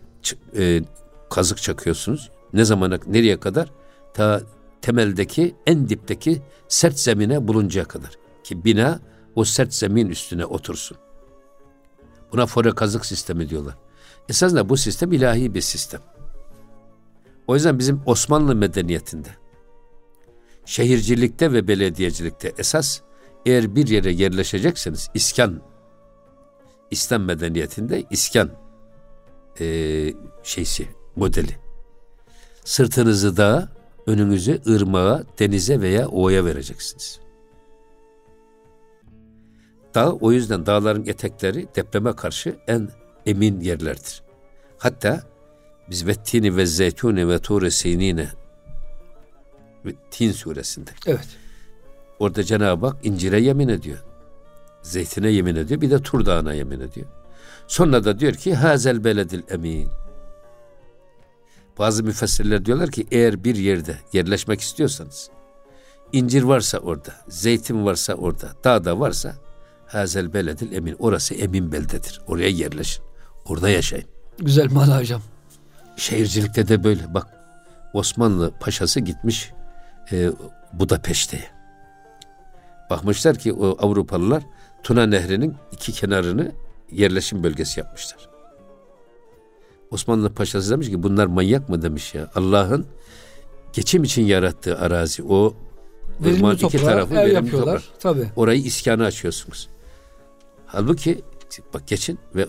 [0.58, 0.82] e,
[1.30, 2.32] kazık çakıyorsunuz.
[2.54, 3.71] Ne zamana nereye kadar?
[4.13, 4.41] Ta
[4.82, 8.12] temeldeki en dipteki sert zemine buluncaya kadar.
[8.44, 9.00] Ki bina
[9.36, 10.98] o sert zemin üstüne otursun.
[12.32, 13.78] Buna fore kazık sistemi diyorlar.
[14.30, 16.02] Esasında bu sistem ilahi bir sistem.
[17.48, 19.30] O yüzden bizim Osmanlı medeniyetinde
[20.65, 23.02] şehircilikte ve belediyecilikte esas
[23.46, 25.62] eğer bir yere yerleşecekseniz iskan
[26.92, 28.52] İslam medeniyetinde iskan
[29.60, 29.65] e,
[30.44, 31.58] şeysi modeli.
[32.63, 33.70] Sırtınızı dağa,
[34.10, 37.19] önünüzü ırmağa, denize veya ovaya vereceksiniz.
[39.95, 42.89] Dağ o yüzden dağların etekleri depreme karşı en
[43.26, 44.24] emin yerlerdir.
[44.78, 45.22] Hatta
[45.89, 48.30] biz vettini ve zeytuni ve ture sinine
[50.12, 50.91] Tin suresinde.
[51.06, 51.28] Evet.
[52.19, 54.04] Orada Cenab-ı Hak incire yemin ediyor.
[54.82, 55.82] Zeytine yemin ediyor.
[55.82, 57.08] Bir de Tur Dağı'na yemin ediyor.
[57.67, 59.89] Sonra da diyor ki hazel beledil emin.
[61.80, 65.30] Bazı müfessirler diyorlar ki eğer bir yerde yerleşmek istiyorsanız
[66.12, 69.36] incir varsa orada, zeytin varsa orada, dağda varsa
[69.88, 70.96] hazel beledil emin.
[71.00, 72.22] Orası emin beldedir.
[72.28, 73.04] Oraya yerleşin.
[73.46, 74.06] Orada yaşayın.
[74.39, 75.22] Güzel mana hocam.
[75.98, 77.13] Şehircilikte de böyle.
[77.13, 77.28] Bak
[77.94, 79.52] Osmanlı paşası gitmiş
[80.12, 80.30] e,
[80.74, 81.50] Budapeşte'ye.
[82.89, 84.44] Bakmışlar ki o Avrupalılar
[84.84, 86.52] Tuna Nehri'nin iki kenarını
[86.92, 88.30] yerleşim bölgesi yapmışlar.
[89.91, 92.32] Osmanlı paşası demiş ki bunlar manyak mı demiş ya.
[92.36, 92.86] Allah'ın
[93.73, 95.54] geçim için yarattığı arazi o
[96.19, 97.89] verimli iki tarafı ev yapıyorlar.
[97.99, 98.28] Tabii.
[98.36, 99.69] Orayı iskanı açıyorsunuz.
[100.65, 101.21] Halbuki
[101.73, 102.47] bak geçin ve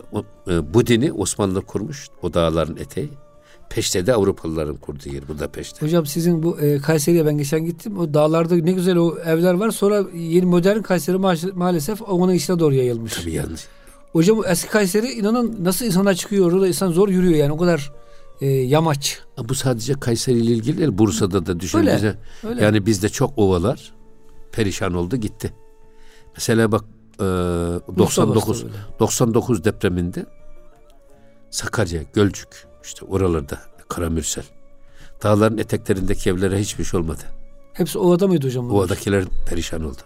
[0.48, 3.10] e, bu dini Osmanlı kurmuş o dağların eteği.
[3.70, 5.86] Peşte'de Avrupalıların kurduğu yer burada Peşte.
[5.86, 7.98] Hocam sizin bu e, Kayseri'ye ben geçen gittim.
[7.98, 9.70] O dağlarda ne güzel o evler var.
[9.70, 13.12] Sonra yeni modern Kayseri ma- maalesef onun içine doğru yayılmış.
[13.12, 13.68] Tabii yalnız.
[14.12, 17.92] Hocam bu eski Kayseri inanın nasıl insana çıkıyor orada insan zor yürüyor yani o kadar
[18.40, 19.20] e, yamaç.
[19.48, 20.98] Bu sadece Kayseri ile ilgili değil.
[20.98, 22.18] Bursa'da da düşün öyle, bize.
[22.48, 22.64] Öyle.
[22.64, 23.92] Yani bizde çok ovalar
[24.52, 25.52] perişan oldu gitti.
[26.36, 27.24] Mesela bak e,
[27.98, 28.64] 99
[29.00, 30.26] 99 depreminde
[31.50, 34.44] Sakarya, Gölcük işte oralarda Karamürsel.
[35.22, 37.22] Dağların eteklerindeki evlere hiçbir şey olmadı.
[37.72, 38.64] Hepsi ovada mıydı hocam?
[38.64, 38.78] Bunlar?
[38.78, 40.00] Ovadakiler perişan oldu.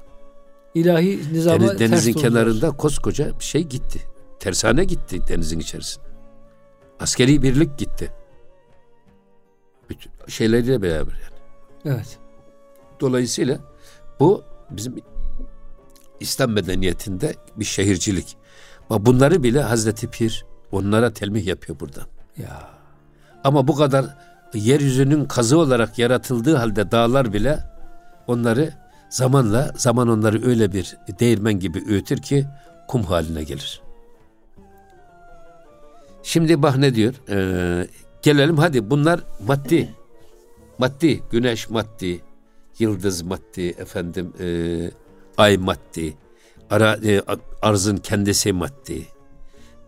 [0.75, 4.01] İlahi nizama Deniz, Denizin ters kenarında koskoca bir şey gitti.
[4.39, 6.07] Tersane gitti denizin içerisinde.
[7.01, 8.13] Askeri birlik gitti.
[9.91, 11.41] Bütün şeyleriyle beraber yani.
[11.85, 12.19] Evet.
[13.01, 13.59] Dolayısıyla
[14.21, 14.95] bu bizim
[16.21, 18.37] İslam medeniyetinde bir şehircilik.
[18.91, 22.01] Bunları bile Hazreti Pir onlara telmih yapıyor burada.
[22.37, 22.71] Ya.
[23.45, 24.17] Ama bu kadar
[24.55, 27.59] yeryüzünün kazı olarak yaratıldığı halde dağlar bile
[28.27, 28.84] onları
[29.14, 32.46] zamanla zaman onları öyle bir değirmen gibi öğütür ki
[32.88, 33.83] kum haline gelir.
[36.22, 37.14] Şimdi bak ne diyor?
[37.29, 37.87] Ee,
[38.22, 39.94] gelelim hadi bunlar maddi.
[40.79, 42.20] Maddi, güneş maddi,
[42.79, 44.46] yıldız maddi, efendim e,
[45.37, 46.16] ay maddi,
[46.70, 47.22] ara, e,
[47.62, 49.07] arzın kendisi maddi,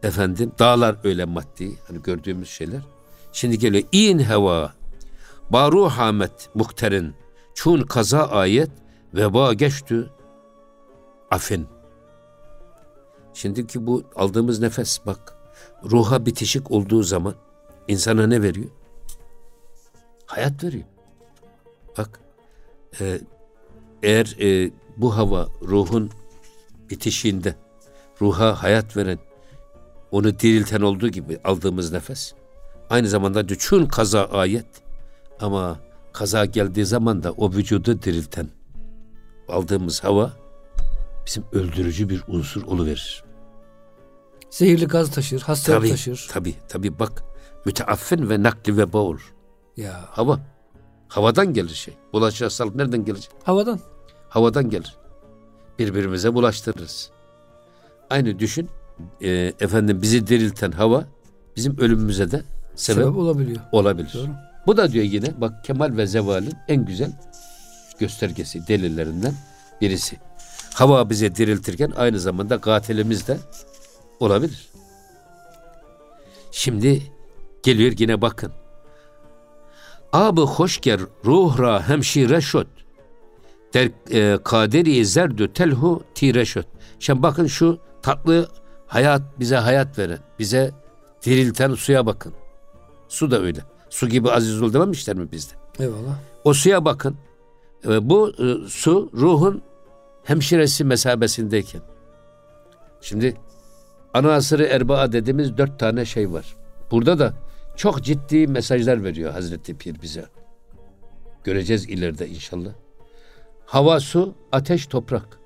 [0.02, 2.80] efendim dağlar öyle maddi hani gördüğümüz şeyler.
[3.32, 4.72] Şimdi geliyor in heva
[5.50, 7.14] baru hamet muhterin
[7.54, 8.70] çun kaza ayet
[9.16, 10.10] veba geçtü
[11.30, 11.66] afin.
[13.34, 15.36] Şimdiki bu aldığımız nefes bak
[15.84, 17.34] ruha bitişik olduğu zaman
[17.88, 18.70] insana ne veriyor?
[20.26, 20.84] Hayat veriyor.
[21.98, 22.20] Bak
[23.00, 23.20] e,
[24.02, 26.10] eğer e, bu hava ruhun
[26.90, 27.54] bitişiğinde
[28.20, 29.18] ruha hayat veren
[30.10, 32.34] onu dirilten olduğu gibi aldığımız nefes.
[32.90, 34.66] Aynı zamanda düşün kaza ayet
[35.40, 35.80] ama
[36.12, 38.48] kaza geldiği zaman da o vücudu dirilten
[39.48, 40.32] aldığımız hava
[41.26, 43.24] bizim öldürücü bir unsur oluverir.
[44.50, 46.28] Zehirli gaz taşır, hastalık tabii, taşır.
[46.30, 47.24] Tabi tabi bak
[47.64, 49.34] müteaffin ve nakli ve olur.
[49.76, 50.04] Ya.
[50.10, 50.40] Hava.
[51.08, 51.94] Havadan gelir şey.
[52.12, 53.30] Bulaşıcı hastalık nereden gelecek?
[53.44, 53.80] Havadan.
[54.28, 54.96] Havadan gelir.
[55.78, 57.10] Birbirimize bulaştırırız.
[58.10, 58.68] Aynı düşün
[59.20, 61.04] e, efendim bizi dirilten hava
[61.56, 62.42] bizim ölümümüze de
[62.74, 63.60] sebep, sebep olabiliyor.
[63.72, 64.14] Olabilir.
[64.14, 64.28] Doğru.
[64.66, 67.12] Bu da diyor yine bak kemal ve zevalin en güzel
[67.98, 69.34] göstergesi, delillerinden
[69.80, 70.16] birisi.
[70.74, 73.38] Hava bize diriltirken aynı zamanda katilimiz de
[74.20, 74.68] olabilir.
[76.50, 77.02] Şimdi
[77.62, 78.52] geliyor yine bakın.
[80.12, 82.66] Abı hoşger ruhra hemşire şot.
[83.74, 86.66] Der e, kaderi zerdü telhu tire şot.
[86.98, 88.48] Şimdi bakın şu tatlı
[88.86, 90.72] hayat bize hayat veren, bize
[91.22, 92.32] dirilten suya bakın.
[93.08, 93.60] Su da öyle.
[93.90, 95.52] Su gibi aziz ol dememişler mi bizde?
[95.78, 96.18] Eyvallah.
[96.44, 97.16] O suya bakın.
[97.86, 99.62] E, bu e, su ruhun
[100.24, 101.80] hemşiresi mesabesindeyken.
[103.00, 103.36] Şimdi
[104.14, 106.56] ana asırı erbaa dediğimiz dört tane şey var.
[106.90, 107.34] Burada da
[107.76, 110.26] çok ciddi mesajlar veriyor Hazreti Pir bize.
[111.44, 112.70] Göreceğiz ileride inşallah.
[113.66, 115.38] Hava, su, ateş, toprak.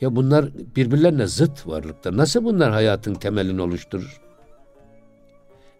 [0.00, 2.16] Ya bunlar birbirlerine zıt varlıklar.
[2.16, 4.20] Nasıl bunlar hayatın temelini oluşturur?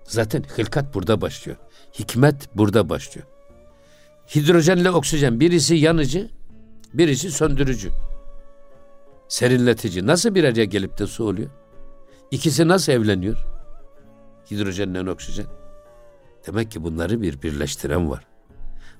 [0.05, 1.59] Zaten hılkat burada başlıyor.
[1.99, 3.27] Hikmet burada başlıyor.
[4.35, 6.31] Hidrojenle oksijen birisi yanıcı,
[6.95, 7.91] birisi söndürücü.
[9.29, 10.07] Serinletici.
[10.07, 11.51] Nasıl bir araya gelip de su oluyor?
[12.31, 13.47] İkisi nasıl evleniyor?
[14.51, 15.47] Hidrojenle oksijen.
[16.47, 18.27] Demek ki bunları bir birleştiren var.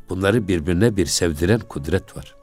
[0.09, 2.37] Bunları birbirine bir sevdiren kudret var.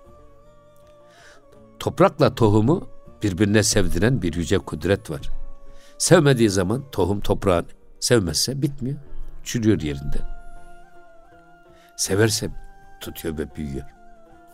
[1.80, 2.88] Toprakla tohumu
[3.24, 5.30] birbirine sevdiren bir yüce kudret var.
[5.98, 7.66] Sevmediği zaman tohum toprağın
[8.00, 8.98] sevmezse bitmiyor.
[9.44, 10.18] Çürüyor yerinde.
[11.98, 12.50] Severse
[13.04, 13.86] tutuyor ve büyüyor.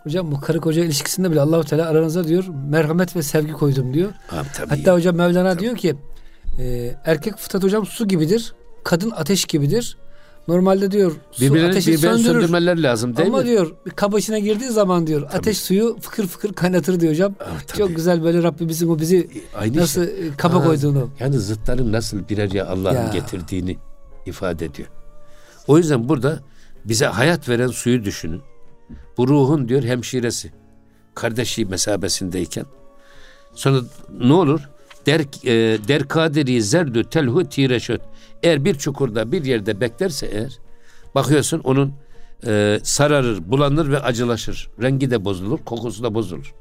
[0.03, 4.09] Hocam bu karı koca ilişkisinde bile Allahu Teala aranıza diyor merhamet ve sevgi koydum diyor.
[4.27, 4.95] Ha, tabii Hatta ya.
[4.95, 5.61] hocam Mevlana Tabii.
[5.61, 5.95] diyor ki
[6.59, 8.53] e, erkek fıtrat hocam su gibidir.
[8.83, 9.97] Kadın ateş gibidir.
[10.47, 12.31] Normalde diyor su Birbirlerini, ateşi birbirini söndürür.
[12.41, 13.45] söndürmeler lazım değil Ama mi?
[13.45, 17.33] diyor bir içine girdiği zaman diyor ateş suyu fıkır fıkır kaynatır diyor hocam.
[17.39, 17.77] Tabii.
[17.77, 20.27] Çok güzel böyle Rabbimizin o bizi Aynı nasıl şey.
[20.27, 21.09] e, kaba Ha, koyduğunu.
[21.19, 23.09] Yani zıtların nasıl bir araya Allah'ın Ya.
[23.13, 23.77] getirdiğini
[24.25, 24.87] ifade ediyor.
[25.67, 26.39] O yüzden burada
[26.89, 28.41] bize hayat veren suyu düşünün.
[29.17, 30.51] Bu ruhun diyor hemşiresi.
[31.15, 32.65] Kardeşi mesabesindeyken.
[33.53, 33.81] Sonra
[34.19, 34.69] ne olur?
[35.05, 38.01] Der, e, der kadiri zerdü telhu tireşöt.
[38.43, 40.59] Eğer bir çukurda bir yerde beklerse eğer
[41.15, 41.93] bakıyorsun onun
[42.47, 44.69] e, sararır, bulanır ve acılaşır.
[44.81, 46.53] Rengi de bozulur, kokusu da bozulur.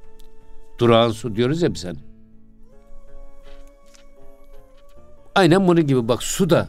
[0.79, 1.99] Durağan su diyoruz ya biz hani.
[5.35, 6.69] Aynen bunun gibi bak su da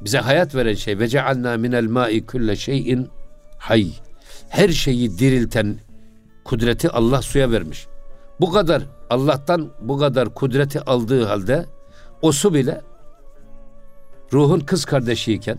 [0.00, 3.08] bize hayat veren şey ve cealna minel ma'i kulle şeyin
[3.58, 3.92] hay.
[4.48, 5.80] Her şeyi dirilten
[6.44, 7.86] kudreti Allah suya vermiş.
[8.40, 11.66] Bu kadar Allah'tan bu kadar kudreti aldığı halde
[12.22, 12.80] o su bile
[14.32, 15.58] ruhun kız kardeşiyken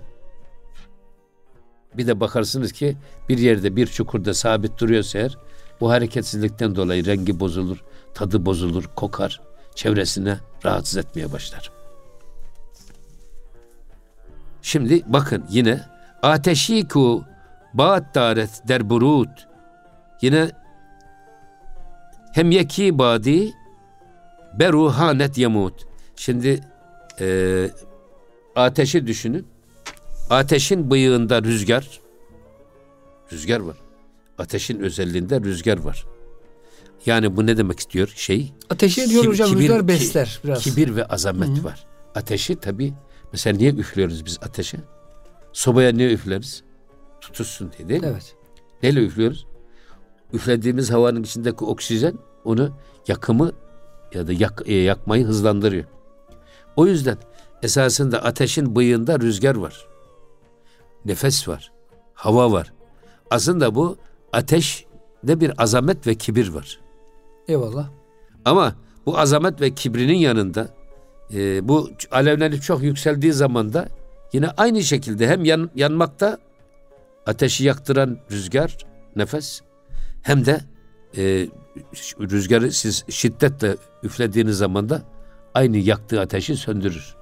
[1.97, 2.97] bir de bakarsınız ki
[3.30, 5.38] bir yerde bir çukurda sabit duruyorsa eğer
[5.82, 9.41] bu hareketsizlikten dolayı rengi bozulur, tadı bozulur, kokar,
[9.75, 11.81] çevresine rahatsız etmeye başlar.
[14.62, 15.82] Şimdi bakın yine
[16.24, 17.26] ateşiku
[17.74, 19.47] baat daret derburut
[20.21, 20.52] yine
[22.34, 23.52] hem yeki badi
[24.60, 25.86] beruhanet yamut.
[26.15, 26.62] Şimdi
[27.19, 27.69] e,
[28.56, 29.47] ateşi düşünün.
[30.30, 32.00] Ateşin bıyığında rüzgar,
[33.32, 33.78] rüzgar var.
[34.38, 36.06] Ateşin özelliğinde rüzgar var.
[37.06, 38.54] Yani bu ne demek istiyor şey?
[38.69, 40.63] Ateşe diyor Kib- hocam kibir- rüzgar besler biraz.
[40.63, 41.86] Kibir ve azamet var.
[42.15, 42.93] Ateşi tabi
[43.32, 44.78] mesela niye üflüyoruz biz ateşe?
[45.54, 46.63] Sobaya niye üfleriz?
[47.22, 48.08] Tutuşsun diye değil mi?
[48.12, 48.36] Evet.
[48.84, 49.48] Neyle üflüyoruz?
[50.34, 52.13] Üflediğimiz havanın içindeki oksijen
[52.46, 53.52] onu yakımı
[54.13, 55.86] ya da yak, e, yakmayı hızlandırıyor.
[56.76, 57.17] O yüzden
[57.63, 59.88] esasında ateşin bıyığında rüzgar var.
[61.06, 61.72] Nefes var.
[62.13, 62.74] Hava var.
[63.30, 63.98] Aslında bu
[64.34, 66.80] ateşde bir azamet ve kibir var.
[67.48, 67.89] Eyvallah.
[68.46, 70.70] Ama bu azamet ve kibrinin yanında
[71.34, 73.88] e, bu alevlenip çok yükseldiği zaman da
[74.34, 76.38] yine aynı şekilde hem yan, yanmakta
[77.26, 78.78] ateşi yaktıran rüzgar,
[79.15, 79.62] nefes
[80.22, 80.62] hem de
[81.17, 81.48] e,
[82.20, 85.02] rüzgarı siz şiddetle üflediğiniz zaman da
[85.54, 87.15] aynı yaktığı ateşi söndürür.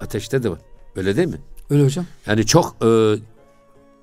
[0.00, 0.58] Ateşte de var.
[0.96, 1.40] Öyle değil mi?
[1.70, 2.06] Öyle hocam.
[2.26, 3.14] Yani çok e,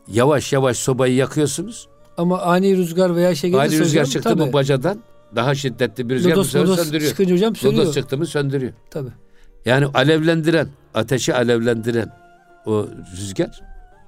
[0.08, 1.88] yavaş yavaş sobayı yakıyorsunuz.
[2.17, 4.46] Ama ani rüzgar veya şey gelirse Aynı rüzgar hocam, çıktı tabii.
[4.46, 5.00] mı bacadan
[5.38, 7.10] daha şiddetli bir rüzgar bu Lodos, sefer lodos söndürüyor.
[7.12, 7.84] çıkınca hocam söylüyor.
[7.84, 8.73] Lodos çıktı mı söndürüyor.
[8.91, 9.10] Tabii.
[9.65, 12.12] Yani alevlendiren, ateşi alevlendiren
[12.65, 13.62] o rüzgar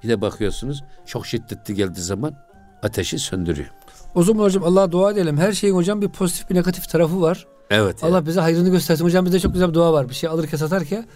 [0.04, 2.34] de bakıyorsunuz çok şiddetli geldiği zaman
[2.82, 3.68] ateşi söndürüyor.
[4.14, 5.36] O zaman hocam Allah'a dua edelim.
[5.38, 7.46] Her şeyin hocam bir pozitif bir negatif tarafı var.
[7.70, 8.04] Evet.
[8.04, 9.04] Allah bize hayrını göstersin.
[9.04, 10.08] Hocam bizde çok güzel bir dua var.
[10.08, 11.06] Bir şey alırken satarken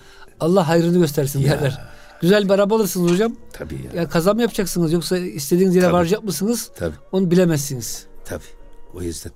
[0.41, 1.51] Allah hayrını göstersin Ya.
[1.51, 1.81] derler.
[2.21, 3.37] Güzel bir araba alırsınız hocam.
[3.53, 4.01] Tabii ya.
[4.03, 5.95] Ya kaza mı yapacaksınız yoksa istediğiniz yere Tabii.
[5.95, 6.71] varacak mısınız?
[6.79, 6.95] Tabii.
[7.12, 8.07] Onu bilemezsiniz.
[8.25, 8.43] Tabii.
[8.95, 9.33] O yüzden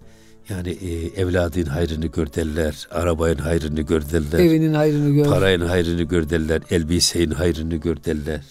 [0.50, 5.24] yani e, evladın hayrını gör derler, arabanın hayrını gör derler, Evinin hayrını gör.
[5.24, 8.44] parayın hayrını gör derler, elbisenin hayrını gör derler.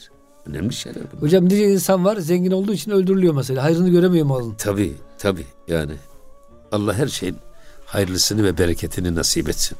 [0.45, 1.23] Önemli şeyler bunlar.
[1.23, 3.63] Hocam nice insan var zengin olduğu için öldürülüyor mesela.
[3.63, 4.53] Hayrını göremiyor malın.
[4.57, 5.45] Tabii, tabii.
[5.67, 5.91] Yani
[6.71, 7.35] Allah her şeyin
[7.85, 9.77] hayırlısını ve bereketini nasip etsin.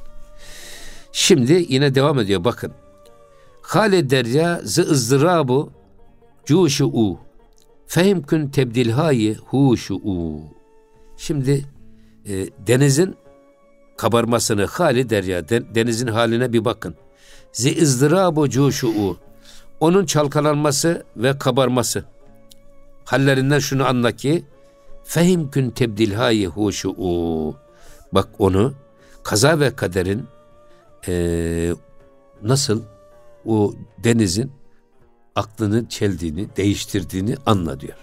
[1.12, 2.72] Şimdi yine devam ediyor bakın.
[3.62, 5.72] Hale derya zı ızdırâbu
[6.46, 7.20] cuşu u.
[7.88, 10.42] Fehim kün tebdilhayi huşu u.
[11.18, 11.66] Şimdi
[12.28, 13.16] e, denizin
[13.98, 16.96] kabarmasını hali derya den, denizin haline bir bakın.
[17.52, 19.18] Zi ızdırâbu cuşu'u
[19.80, 22.04] onun çalkalanması ve kabarması
[23.06, 24.46] hallerinden şunu anla ki
[25.04, 27.56] fehim kün tebdilhayi huşu'u
[28.12, 28.74] bak onu
[29.24, 30.26] kaza ve kaderin
[31.08, 31.74] e,
[32.44, 32.84] nasıl
[33.46, 33.74] o
[34.04, 34.52] denizin
[35.36, 37.98] aklını çeldiğini, değiştirdiğini anla diyor.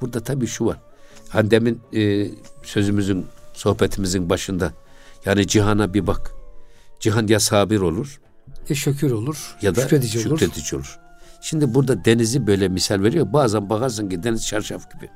[0.00, 0.78] Burada tabii şu var.
[1.34, 2.28] Hani demin e,
[2.62, 4.72] sözümüzün, sohbetimizin başında
[5.24, 6.34] yani cihana bir bak.
[7.00, 8.20] Cihan ya sabir olur.
[8.68, 9.56] Ya şükür olur.
[9.62, 10.84] Ya da şükredici, şükredici olur.
[10.84, 10.98] olur.
[11.40, 13.32] Şimdi burada denizi böyle misal veriyor.
[13.32, 15.10] Bazen bakarsın ki deniz çarşaf gibi.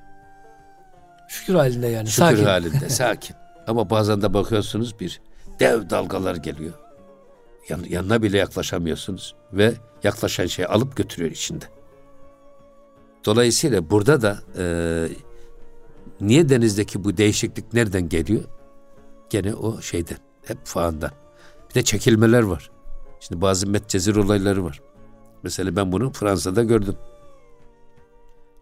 [1.28, 2.08] Şükür halinde yani.
[2.08, 2.44] Şükür sakin.
[2.44, 3.36] halinde, sakin.
[3.66, 5.20] Ama bazen de bakıyorsunuz bir
[5.60, 6.74] dev dalgalar geliyor.
[7.68, 11.64] Yan, yanına bile yaklaşamıyorsunuz ve yaklaşan şeyi alıp götürüyor içinde.
[13.24, 14.64] Dolayısıyla burada da e,
[16.20, 18.44] niye denizdeki bu değişiklik nereden geliyor?
[19.30, 21.10] Gene o şeyden, hep faandan.
[21.70, 22.70] Bir de çekilmeler var.
[23.20, 24.80] Şimdi bazı Medcezir olayları var.
[25.42, 26.96] Mesela ben bunu Fransa'da gördüm.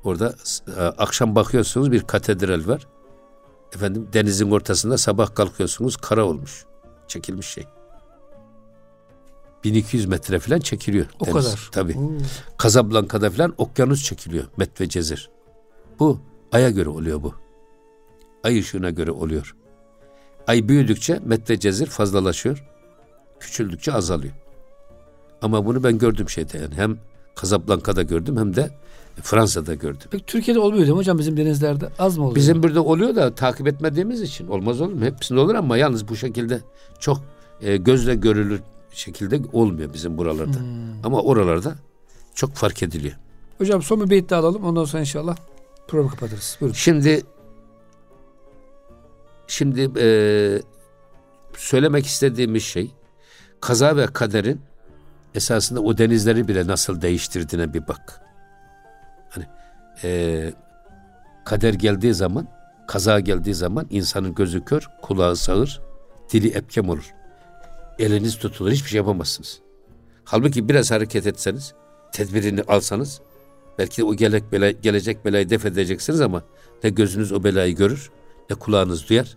[0.05, 0.35] Orada
[0.77, 2.89] e, akşam bakıyorsunuz bir katedral var.
[3.75, 6.65] Efendim denizin ortasında sabah kalkıyorsunuz kara olmuş.
[7.09, 7.65] Çekilmiş şey.
[9.65, 11.07] 1200 metre falan çekiliyor.
[11.21, 11.35] O deniz.
[11.35, 11.69] kadar.
[11.73, 11.99] Tabii.
[11.99, 12.11] Oo.
[12.59, 14.45] Kazablanka'da falan okyanus çekiliyor.
[14.57, 15.31] Met ve Cezir.
[15.99, 16.21] Bu
[16.53, 17.35] aya göre oluyor bu.
[18.45, 19.57] Ay ışığına göre oluyor.
[20.47, 22.65] Ay büyüdükçe Met ve Cezir fazlalaşıyor.
[23.41, 24.35] Küçüldükçe azalıyor.
[25.43, 26.75] Ama bunu ben gördüm şeyde yani.
[26.75, 26.99] Hem
[27.35, 28.71] Kazablanka'da gördüm hem de
[29.23, 30.09] Fransa'da gördüm.
[30.11, 31.89] Peki Türkiye'de olmuyor değil mi hocam bizim denizlerde?
[31.99, 32.37] Az mı oluyor?
[32.37, 35.05] Bizim burada oluyor da takip etmediğimiz için olmaz olur mu?
[35.05, 36.61] Hepsinde olur ama yalnız bu şekilde
[36.99, 37.21] çok
[37.61, 38.61] e, gözle görülür
[38.93, 40.59] şekilde olmuyor bizim buralarda.
[41.05, 41.75] Ama oralarda
[42.35, 43.15] çok fark ediliyor.
[43.59, 44.65] Hocam son bir beyit daha alalım.
[44.65, 45.37] Ondan sonra inşallah
[45.89, 46.59] programı kapatırız.
[46.61, 46.75] Buyurun.
[46.75, 47.23] Şimdi
[49.47, 50.09] şimdi e,
[51.57, 52.91] söylemek istediğimiz şey
[53.61, 54.61] kaza ve kaderin
[55.35, 58.21] esasında o denizleri bile nasıl değiştirdiğine bir bak.
[59.31, 59.47] Hani
[60.05, 60.53] e,
[61.45, 62.49] kader geldiği zaman,
[62.89, 65.81] kaza geldiği zaman insanın gözü kör, kulağı sağır,
[66.33, 67.15] dili epkem olur.
[67.99, 69.61] Eliniz tutulur, hiçbir şey yapamazsınız.
[70.25, 71.75] Halbuki biraz hareket etseniz,
[72.13, 73.21] tedbirini alsanız,
[73.79, 76.43] belki de o gelek bela, gelecek belayı def edeceksiniz ama
[76.85, 78.11] ne gözünüz o belayı görür,
[78.51, 79.37] ne kulağınız duyar,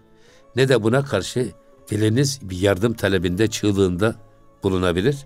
[0.55, 1.47] ne de buna karşı
[1.91, 4.15] diliniz bir yardım talebinde, çığlığında
[4.63, 5.17] bulunabilir.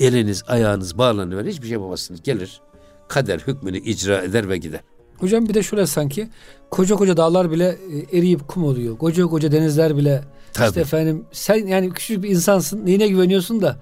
[0.00, 2.22] Eliniz, ayağınız bağlanır, hiçbir şey yapamazsınız.
[2.22, 2.60] Gelir,
[3.08, 4.80] kader hükmünü icra eder ve gider.
[5.18, 6.28] Hocam bir de şöyle sanki
[6.70, 7.78] koca koca dağlar bile
[8.12, 8.98] e, eriyip kum oluyor.
[8.98, 10.68] Koca koca denizler bile Tabii.
[10.68, 12.86] işte efendim sen yani küçük bir insansın.
[12.86, 13.76] Neyine güveniyorsun da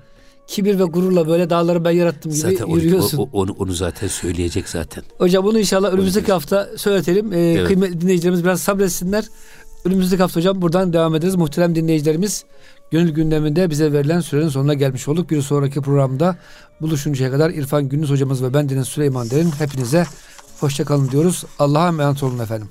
[0.49, 3.19] kibir ve gururla böyle dağları ben yarattım gibi Zaten onu, yürüyorsun.
[3.19, 5.05] o- onu, onu zaten söyleyecek zaten.
[5.19, 7.33] Hocam bunu inşallah önümüzdeki hafta söyletelim.
[7.33, 7.67] Ee, Evet.
[7.67, 9.25] Kıymetli dinleyicilerimiz biraz sabretsinler.
[9.85, 11.35] Önümüzdeki hafta hocam buradan devam ederiz.
[11.35, 12.45] Muhterem dinleyicilerimiz
[12.91, 15.31] gönül gündeminde bize verilen sürenin sonuna gelmiş olduk.
[15.31, 16.37] Bir sonraki programda
[16.81, 20.05] buluşuncaya kadar İrfan Gündüz hocamız ve ben Deniz Süleyman Derin hepinize
[20.61, 21.45] hoşçakalın diyoruz.
[21.59, 22.69] Allah'a emanet olun efendim.